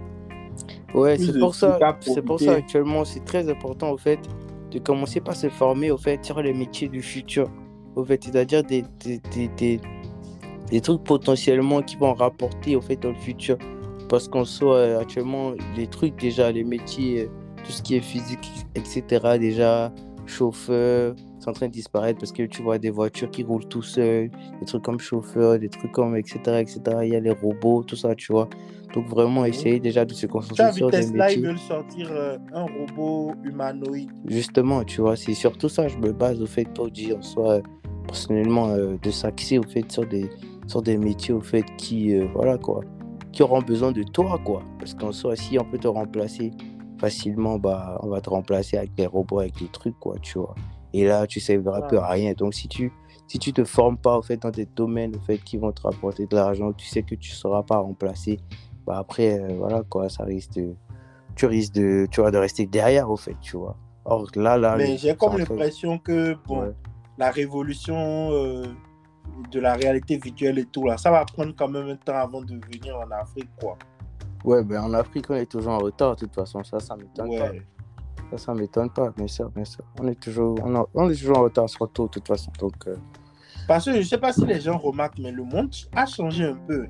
[0.94, 4.18] Ouais, c'est pour ça, c'est pour ça actuellement, c'est très important au fait
[4.70, 7.48] de commencer par se former au fait sur les métiers du futur.
[7.96, 9.20] Au fait, c'est-à-dire des, des,
[9.56, 9.80] des,
[10.70, 13.56] des, trucs potentiellement qui vont rapporter au fait dans le futur.
[14.08, 17.28] Parce qu'on soit actuellement les trucs déjà, les métiers, euh,
[17.64, 19.38] tout ce qui est physique, etc.
[19.38, 19.92] déjà,
[20.26, 23.82] chauffeur, c'est en train de disparaître parce que tu vois des voitures qui roulent tout
[23.82, 24.30] seuls,
[24.60, 26.38] des trucs comme chauffeur, des trucs comme etc.
[26.60, 26.80] etc.
[27.02, 28.48] Il y a les robots, tout ça, tu vois.
[28.94, 32.64] Donc vraiment essayer déjà de se concentrer sur des Tesla, ils veulent sortir euh, un
[32.64, 34.10] robot humanoïde.
[34.26, 37.50] Justement, tu vois, c'est surtout ça, je me base au fait pour dire en soi,
[37.52, 37.60] euh,
[38.06, 40.28] personnellement, euh, de s'axer au fait sur des,
[40.66, 42.82] sur des métiers au fait qui, euh, voilà quoi,
[43.32, 44.62] qui auront besoin de toi quoi.
[44.78, 46.50] Parce qu'en soi, si on peut te remplacer
[46.98, 50.54] facilement, bah, on va te remplacer avec des robots, avec des trucs quoi, tu vois.
[50.92, 52.32] Et là, tu serviras plus à rien.
[52.32, 52.92] Donc si tu,
[53.28, 55.82] si tu te formes pas au fait dans des domaines au fait qui vont te
[55.82, 58.40] rapporter de l'argent, tu sais que tu seras pas remplacé,
[58.86, 60.74] bah après, euh, voilà quoi, ça risque de,
[61.36, 63.76] tu risques de, tu vois, de rester derrière au fait, tu vois.
[64.04, 66.72] Or là, là, Mais j'ai comme l'impression que, bon, Ouais.
[67.18, 68.64] la révolution euh,
[69.52, 72.40] de la réalité virtuelle et tout, là, ça va prendre quand même un temps avant
[72.42, 73.76] de venir en Afrique, quoi.
[74.44, 76.64] Ouais, ben en Afrique, on est toujours en retard, de toute façon.
[76.64, 77.28] Ça, ça m'étonne.
[77.28, 77.62] Ouais.
[78.30, 79.82] Ça, ça m'étonne pas, bien sûr, bien sûr.
[80.00, 82.50] On est toujours, on, a- on est toujours en retard sur tout, de toute façon.
[82.60, 82.96] Donc, euh,
[83.66, 86.56] Parce que je sais pas si les gens remarquent, mais le monde a changé un
[86.66, 86.86] peu.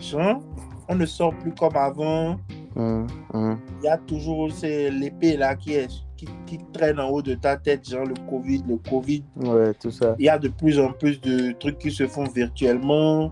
[0.00, 0.40] Genre,
[0.88, 2.38] on ne sort plus comme avant.
[2.76, 3.58] hum, hum.
[3.80, 7.56] Il y a toujours l'épée là qui, est, qui, qui traîne en haut de ta
[7.56, 9.22] tête, genre le Covid, le Covid.
[9.36, 10.16] ouais, tout ça.
[10.18, 13.30] Il y a de plus en plus de trucs qui se font virtuellement.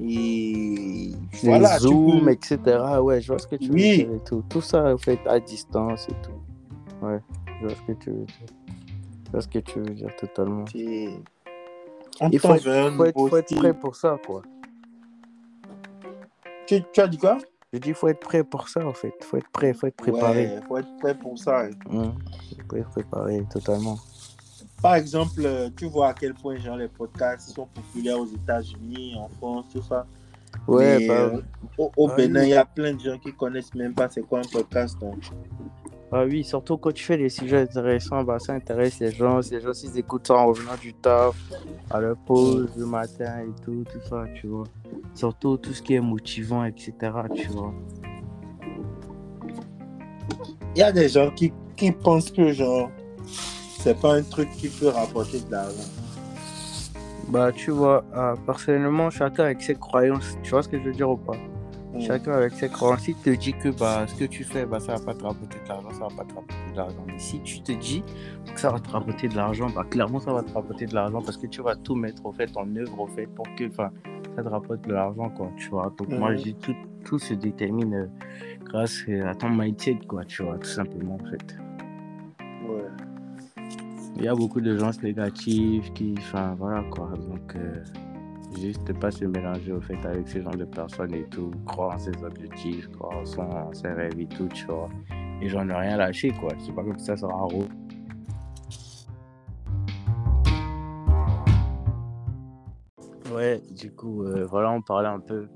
[0.00, 1.12] Et
[1.44, 2.58] voilà, peux- etc.
[3.00, 3.90] Ouais, je vois ce que tu Oui.
[3.90, 4.42] veux dire et tout.
[4.48, 6.32] Tout ça, en fait, à distance et tout.
[7.02, 7.20] Ouais,
[7.60, 8.36] je vois ce que tu veux dire.
[9.26, 10.64] Je vois ce que tu veux dire totalement.
[10.74, 14.42] Il faut faut être, faut prêt pour ça, quoi.
[16.66, 17.38] Tu, tu as dit quoi?
[17.72, 19.14] Je dis, faut être prêt pour ça, en fait.
[19.24, 20.46] Faut être prêt, faut être préparé.
[20.46, 21.62] Ouais, faut être prêt pour ça.
[21.62, 21.70] hein.
[21.90, 22.14] Hum.
[22.70, 23.98] Faut être préparé, totalement.
[24.82, 29.14] Par exemple, euh, tu vois à quel point genre, les podcasts sont populaires aux États-Unis,
[29.18, 30.06] en France, tout ça.
[30.68, 31.40] Ouais, bah, euh,
[31.78, 32.46] au, au Ah Bénin, oui.
[32.48, 34.98] il y a plein de gens qui connaissent même pas c'est quoi un podcast.
[35.00, 35.16] donc.
[36.14, 39.40] Ah oui, surtout quand tu fais des sujets intéressants, bah, ça intéresse les gens.
[39.50, 41.34] Les gens, s'ils écoutent ça en revenant du taf,
[41.90, 44.64] à leur pause le matin et tout, tout ça, tu vois.
[45.14, 46.92] Surtout tout ce qui est motivant, etc.,
[47.34, 47.72] tu vois.
[50.76, 52.90] Il y a des gens qui, qui pensent que genre
[53.80, 55.90] c'est pas un truc qui peut rapporter de l'argent.
[57.28, 60.92] Bah, tu vois, euh, personnellement, chacun avec ses croyances, tu vois ce que je veux
[60.92, 61.36] dire ou pas?
[62.00, 63.00] Chacun avec ses croyances.
[63.02, 65.22] Si tu te dis que bah, ce que tu fais, bah, ça va pas te
[65.24, 67.04] rapporter de l'argent, ça va pas te rapporter de l'argent.
[67.06, 68.02] Mais si tu te dis
[68.52, 71.20] que ça va te rapporter de l'argent, bah, clairement, ça va te rapporter de l'argent
[71.22, 73.90] parce que tu vas tout mettre au fait, en œuvre au fait pour que ça
[74.36, 75.92] te rapporte de l'argent, quoi, tu vois.
[75.98, 76.38] Donc, moi, Mhm.
[76.38, 76.74] je dis tout,
[77.04, 78.06] tout se détermine euh,
[78.64, 81.56] grâce euh, à ton mindset, quoi, tu vois, tout simplement, en fait.
[82.68, 82.86] Ouais.
[84.16, 87.10] Il y a beaucoup de gens négatifs qui, enfin, voilà, quoi.
[87.28, 87.82] Donc, euh,
[88.58, 91.98] juste pas se mélanger au fait avec ce genre de personnes et tout, croire en
[91.98, 94.88] ses objectifs, croire en, son- en ses rêves et tout, tu vois.
[95.40, 96.50] Et j'en ai rien lâché, quoi.
[96.58, 97.68] C'est pas comme ça, ça sera un rôle.
[103.32, 105.48] Ouais, du coup, euh, voilà, on parlait un peu.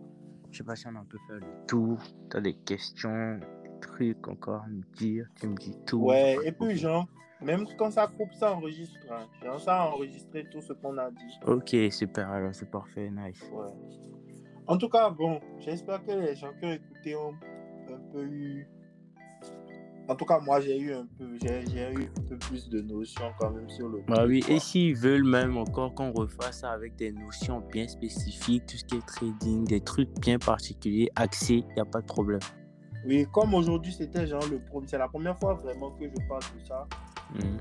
[0.50, 1.98] Je sais pas si on a un peu fait le tour.
[2.30, 5.26] T'as des questions, des trucs encore à me dire?
[5.38, 5.98] Tu me dis tout.
[5.98, 7.06] Ouais, et puis genre,
[7.46, 8.98] même quand ça coupe, ça enregistre.
[9.10, 9.26] hein.
[9.42, 11.38] Genre, ça a enregistré tout ce qu'on a dit.
[11.46, 13.40] Ok, super, alors c'est parfait, nice.
[13.52, 13.72] Ouais.
[14.66, 17.34] En tout cas, bon, j'espère que les gens qui ont écouté ont
[17.88, 18.66] un peu eu.
[20.08, 22.80] En tout cas, moi, j'ai eu un peu, j'ai j'ai eu un peu plus de
[22.80, 24.02] notions quand même sur le.
[24.06, 24.54] Bah oui, quoi.
[24.54, 28.84] et s'ils veulent même encore qu'on refasse ça avec des notions bien spécifiques, tout ce
[28.84, 32.40] qui est trading, des trucs bien particuliers, axés, il n'y a pas de problème.
[33.04, 34.86] Oui, comme aujourd'hui, c'était genre le premier.
[34.88, 36.86] C'est la première fois vraiment que je parle de ça.
[37.34, 37.58] Mhm.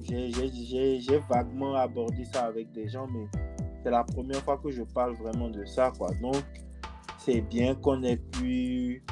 [0.00, 3.26] j'ai- vaguement abordé ça avec des gens, mais
[3.82, 6.10] c'est la première fois que je parle vraiment de ça, quoi.
[6.22, 6.42] Donc,
[7.18, 9.02] c'est bien qu'on ait pu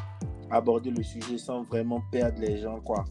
[0.51, 3.05] aborder le sujet sans vraiment perdre les gens, quoi.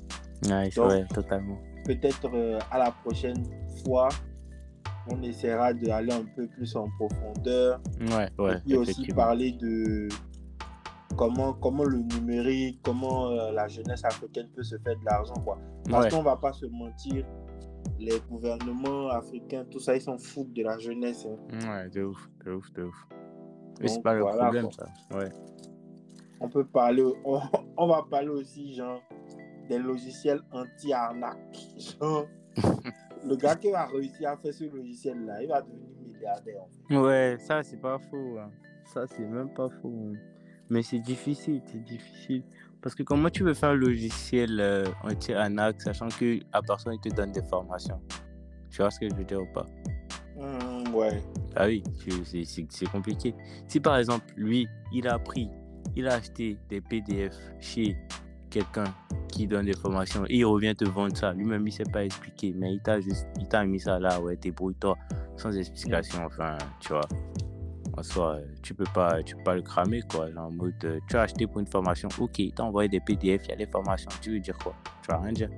[0.48, 1.58] Ouais, Donc- vrai, totalement.
[1.86, 3.44] Peut-être euh, à la prochaine
[3.84, 4.10] fois,
[5.12, 10.08] on essaiera d'aller un peu plus en profondeur Ouais, ouais, et puis aussi parler de
[11.16, 15.58] comment, comment le numérique, comment euh, la jeunesse africaine peut se faire de l'argent, quoi.
[15.90, 17.26] Parce Ouais, qu'on va pas se mentir,
[18.00, 21.26] les gouvernements africains, tout ça, ils s'en foutent de la jeunesse.
[21.26, 21.70] hein.
[21.84, 23.08] ouais, de ouf, de ouf, de ouf.
[23.82, 24.72] Mais c'est pas le problème, quoi.
[25.12, 25.18] ça.
[25.18, 25.30] Ouais.
[26.40, 27.40] On peut parler, on,
[27.78, 29.02] on va parler aussi, genre,
[29.70, 31.58] des logiciels anti-arnaque.
[32.00, 32.26] Genre,
[33.26, 36.62] le gars qui va réussir à faire ce logiciel-là, il va devenir milliardaire.
[36.62, 36.96] en fait.
[36.98, 38.38] Ouais, ça, c'est pas faux.
[38.40, 38.52] hein.
[38.94, 40.12] Ça, c'est même pas faux.
[40.14, 40.18] hein.
[40.70, 42.44] Mais c'est difficile, c'est difficile.
[42.82, 47.00] Parce que comment tu veux faire un logiciel euh, anti-arnaque, sachant que la personne il
[47.00, 48.00] te donne des formations?
[48.70, 49.66] Tu vois ce que je veux dire ou pas?
[50.38, 51.22] Hum, ouais.
[51.56, 51.82] Ah oui,
[52.26, 53.34] c'est- compliqué.
[53.68, 55.50] Si par exemple, lui, il a pris,
[55.96, 57.96] il a acheté des PDF chez
[58.50, 58.84] quelqu'un
[59.30, 62.54] qui donne des formations et il revient te vendre ça, lui-même il sait pas expliquer,
[62.56, 64.98] mais il t'a juste, il t'a mis ça là, ouais, débrouille-toi,
[65.38, 67.08] sans explication, enfin, tu vois.
[67.98, 70.74] En soi, euh, tu peux pas, tu peux pas le cramer quoi, genre en mode,
[70.84, 73.56] euh, tu as acheté pour une formation, ok, t'as envoyé des PDF, il y a
[73.56, 74.74] des formations, tu veux dire quoi?
[75.02, 75.50] Tu vas rien dire.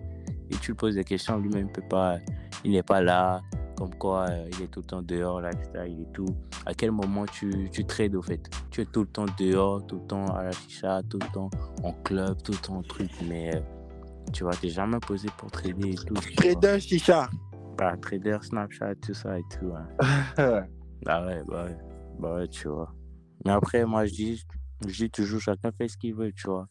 [0.49, 2.17] Et tu lui poses des questions, lui-même il peut pas,
[2.63, 3.41] il n'est pas là,
[3.75, 6.27] comme quoi euh, il est tout le temps dehors, lifestyle et tout.
[6.65, 8.41] À quel moment tu, tu trades au fait?
[8.69, 11.49] Tu es tout le temps dehors, tout le temps à la chicha, tout le temps
[11.83, 13.59] en club, tout le temps en truc, mais euh,
[14.31, 16.13] tu vois, t'es jamais posé pour trader et tout.
[16.35, 17.27] Trader chicha.
[17.77, 19.71] Bah, trader, Snapchat, tout ça et tout.
[19.75, 20.63] hein.
[21.05, 21.77] Ah ouais, bah ouais,
[22.19, 22.93] bah ouais, tu vois.
[23.45, 24.45] Mais après, moi je dis,
[24.85, 26.67] je dis toujours, chacun fait ce qu'il veut, tu vois.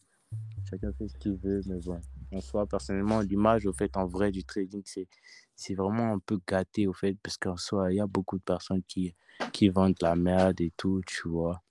[0.68, 2.00] Chacun fait ce qu'il veut, mais bon.
[2.32, 5.06] En soi, personnellement, l'image, au fait, en vrai, du trading, c'est,
[5.54, 8.42] c'est vraiment un peu gâté, au fait, parce qu'en soi, il y a beaucoup de
[8.42, 9.14] personnes qui,
[9.52, 11.62] qui vendent la merde et tout, tu vois.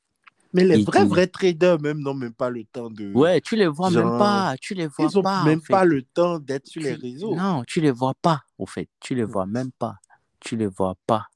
[0.53, 3.11] Mais les vrais, vrais traders, même, n'ont même pas le temps de.
[3.13, 5.43] Ouais, tu les vois même pas, tu les vois Ils n'ont pas.
[5.43, 5.73] même en fait.
[5.73, 7.35] pas le temps d'être sur les réseaux.
[7.35, 8.87] Non, tu les vois pas, au fait.
[9.01, 9.97] Tu les vois même pas.
[10.39, 11.27] Tu les vois pas,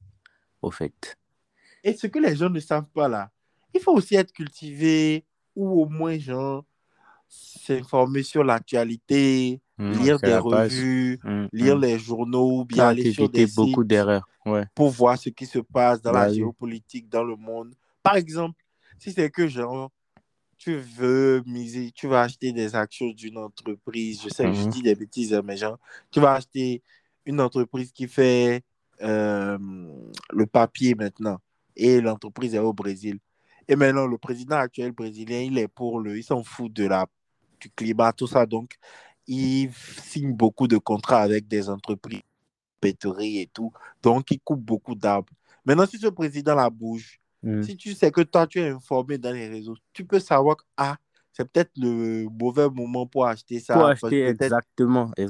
[0.62, 1.18] au fait.
[1.84, 3.32] Et ce que les gens ne savent pas là,
[3.74, 5.24] il faut aussi être cultivé
[5.56, 6.66] ou au moins, genre,
[7.28, 11.82] s'informer sur l'actualité, Mm, lire des revues, Mm, lire mm.
[11.82, 14.28] les journaux, ou bien aller sur éviter des beaucoup d'erreurs.
[14.46, 14.66] Ouais.
[14.76, 16.38] pour voir ce qui se passe dans Bah la oui.
[16.38, 17.74] géopolitique, dans le monde.
[18.04, 18.62] Par exemple,
[18.98, 19.92] si c'est que genre,
[20.58, 24.82] tu veux miser, tu vas acheter des actions d'une entreprise, je sais que je dis
[24.82, 25.78] des bêtises, hein, mais genre,
[26.12, 26.82] tu vas acheter
[27.26, 28.64] une entreprise qui fait
[29.02, 29.58] euh,
[30.32, 31.40] le papier maintenant,
[31.80, 33.18] et l'entreprise est au Brésil.
[33.68, 37.06] Et maintenant, le président actuel brésilien, il est pour le, il s'en fout de la,
[37.60, 38.76] du climat, tout ça, donc
[39.28, 42.22] il signe beaucoup de contrats avec des entreprises,
[42.82, 43.72] pétrolières et tout,
[44.02, 45.32] donc il coupe beaucoup d'arbres.
[45.66, 47.62] Maintenant, si ce président la bouge, Mm.
[47.62, 50.64] si tu sais que toi, tu es informé dans les réseaux, tu peux savoir que
[50.76, 50.98] ah,
[51.32, 53.76] c'est peut-être le mauvais moment pour acheter ça.
[53.76, 55.24] Pour acheter peut-être- exactement, Et il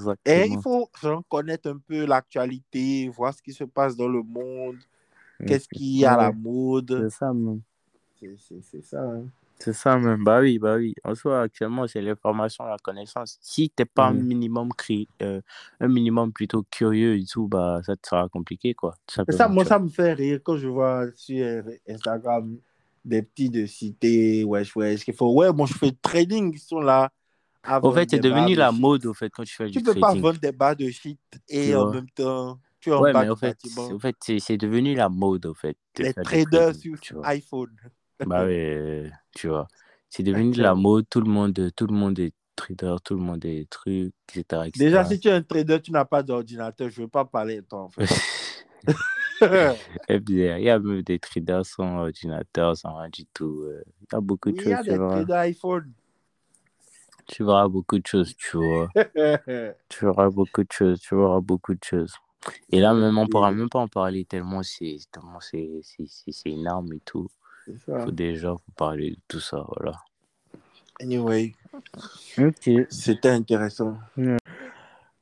[0.53, 0.61] exactement.
[0.61, 4.77] faut genre, connaître un peu l'actualité, voir ce qui se passe dans le monde,
[5.47, 7.09] qu'est-ce qui est à la mode?
[7.11, 7.61] C'est ça, même.
[8.19, 9.01] C'est- ça.
[9.01, 9.25] hein.
[9.59, 10.23] C'est ça, même.
[10.23, 10.93] Bah oui, bah oui.
[11.03, 13.37] En soi, actuellement, c'est l'information, la connaissance.
[13.41, 14.23] Si t'es pas un Mhm.
[14.25, 15.41] minimum cri- euh,
[15.81, 18.95] un minimum plutôt curieux et tout, bah ça te sera compliqué, quoi.
[19.29, 22.57] ça, moi, tu ça me fait rire quand je vois sur Instagram
[23.03, 26.79] des petits de cité, wesh, wesh, qui font, ouais, moi, je fais trading, ils sont
[26.79, 27.09] là.
[27.81, 29.93] Au fait, c'est devenu de la mode, au fait, quand tu fais Tu du peux
[29.93, 30.21] pas trading.
[30.21, 31.19] vendre des barres de shit
[31.49, 33.57] et Tu en même temps, tu Ouais, mais au fait,
[33.91, 37.75] au fait c'est devenu la mode, au fait, Les traders sur iPhone.
[38.25, 39.67] Bah oui, euh, tu vois.
[40.09, 43.21] C'est devenu de la mode, tout le monde, tout le monde est trader, tout le
[43.21, 44.71] monde est truc, etc., etc.
[44.77, 46.89] Déjà, si tu es un trader, tu n'as pas d'ordinateur.
[46.89, 48.05] Je ne veux pas parler de toi, en fait.
[50.07, 53.61] Puis, il y a même des traders sans ordinateur, sans rien du tout.
[53.63, 55.93] euh, Il y a beaucoup de Il y a choses, des traders iPhone.
[57.27, 58.89] Tu verras beaucoup de choses, tu vois.
[59.89, 62.13] Tu verras beaucoup de choses, tu verras beaucoup de choses.
[62.71, 66.31] Et là, même, on pourra même pas en parler tellement c'est tellement c'est c'est- c'est-
[66.31, 67.27] c'est énorme et tout.
[67.67, 69.93] Il faut déjà faut parler de tout ça, voilà.
[71.01, 71.55] Anyway,
[72.37, 72.69] Ok.
[72.89, 73.97] c'était intéressant.
[74.17, 74.37] Ouais.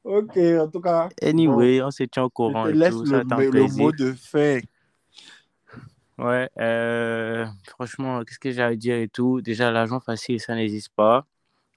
[0.03, 1.09] Ok, en tout cas.
[1.21, 3.03] Anyway, on se tient au courant je te et laisse tout.
[3.03, 4.59] le, Ça le mot de fin.
[6.17, 9.41] Ouais, euh, franchement, qu'est-ce que j'allais dire et tout?
[9.41, 11.27] Déjà, l'argent facile, ça n'existe pas.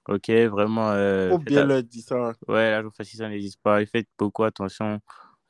[0.07, 0.91] Ok, vraiment.
[0.91, 2.33] Euh, Faut bien leur dire ça.
[2.47, 3.81] Ouais, l'argent facile, ça n'existe pas.
[3.81, 4.99] Et faites beaucoup attention à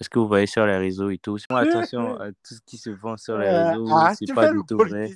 [0.02, 1.38] ce que vous voyez sur les réseaux et tout?
[1.50, 3.88] Attention à tout ce qui se vend sur les Euh, réseaux.
[3.92, 5.10] ah, c'est tu pas fais du le tout vrai.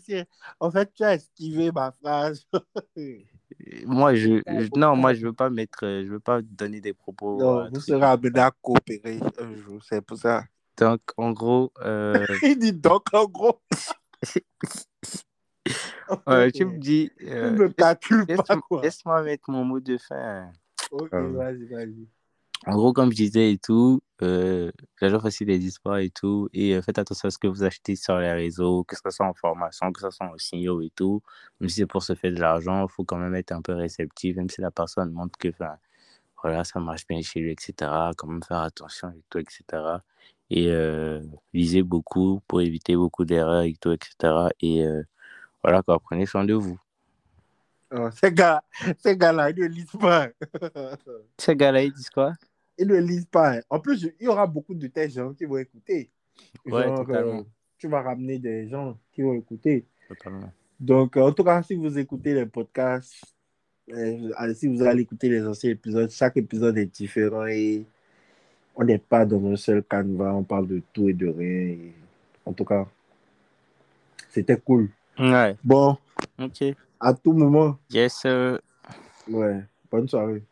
[0.60, 2.46] En fait, tu as esquivé ma phrase.
[3.86, 6.94] moi, je, je- non, moi, je veux pas mettre, euh, je veux pas donner des
[6.94, 7.40] propos.
[7.40, 10.44] Non, euh, vous serez amené à coopérer un jour, c'est pour ça.
[10.78, 13.60] Donc, en gros, euh, Il dit donc, en gros.
[16.28, 18.82] euh, tu me dis, euh, ne calcule laisse- pas, quoi.
[18.82, 20.52] laisse-moi mettre mon mot de fin.
[20.92, 22.08] Ok, Euh, vas-y, vas-y.
[22.68, 26.50] En gros, comme je disais et tout, euh, les gens facile des histoires et tout,
[26.52, 29.28] et euh, faites attention à ce que vous achetez sur les réseaux, que ce soit
[29.28, 31.22] en formation, que ce soit en signaux et tout.
[31.60, 33.74] Même si c'est pour se faire de l'argent, il faut quand même être un peu
[33.74, 35.50] réceptif, même si la personne montre que,
[36.42, 37.74] voilà, ça marche bien chez lui, etc.
[38.18, 39.64] Quand même faire attention et tout, etc.
[40.50, 41.22] Et euh,
[41.54, 44.34] lisez beaucoup pour éviter beaucoup d'erreurs et tout, etc.
[44.62, 45.04] Et euh,
[45.64, 46.80] voilà, quoi, prenez soin de vous.
[47.92, 48.64] Oh, ces gars,
[49.00, 50.30] ces gars-là, ils ne lisent pas.
[51.38, 52.34] Ces gars-là, ils disent quoi?
[52.78, 53.62] Ils ne lisent pas.
[53.70, 56.10] En plus, il y aura beaucoup de tes gens qui vont écouter.
[56.66, 57.40] Ouais, Genre, totalement.
[57.40, 57.44] euh,
[57.78, 59.86] tu vas ramener des gens qui vont écouter.
[60.08, 60.52] Totalement.
[60.80, 63.16] Donc, en tout cas, si vous écoutez les podcasts,
[63.92, 67.86] euh, si vous allez écouter les anciens épisodes, chaque épisode est différent et
[68.76, 71.48] on n'est pas dans un seul canevas, on parle de tout et de rien.
[71.48, 71.94] et
[72.46, 72.86] en tout cas,
[74.30, 74.90] c'était cool.
[75.18, 75.98] Ouais, Bon,
[76.40, 76.76] ok.
[77.00, 78.60] à tout moment, Yes, sir.
[79.30, 80.44] ouais, bonne soirée.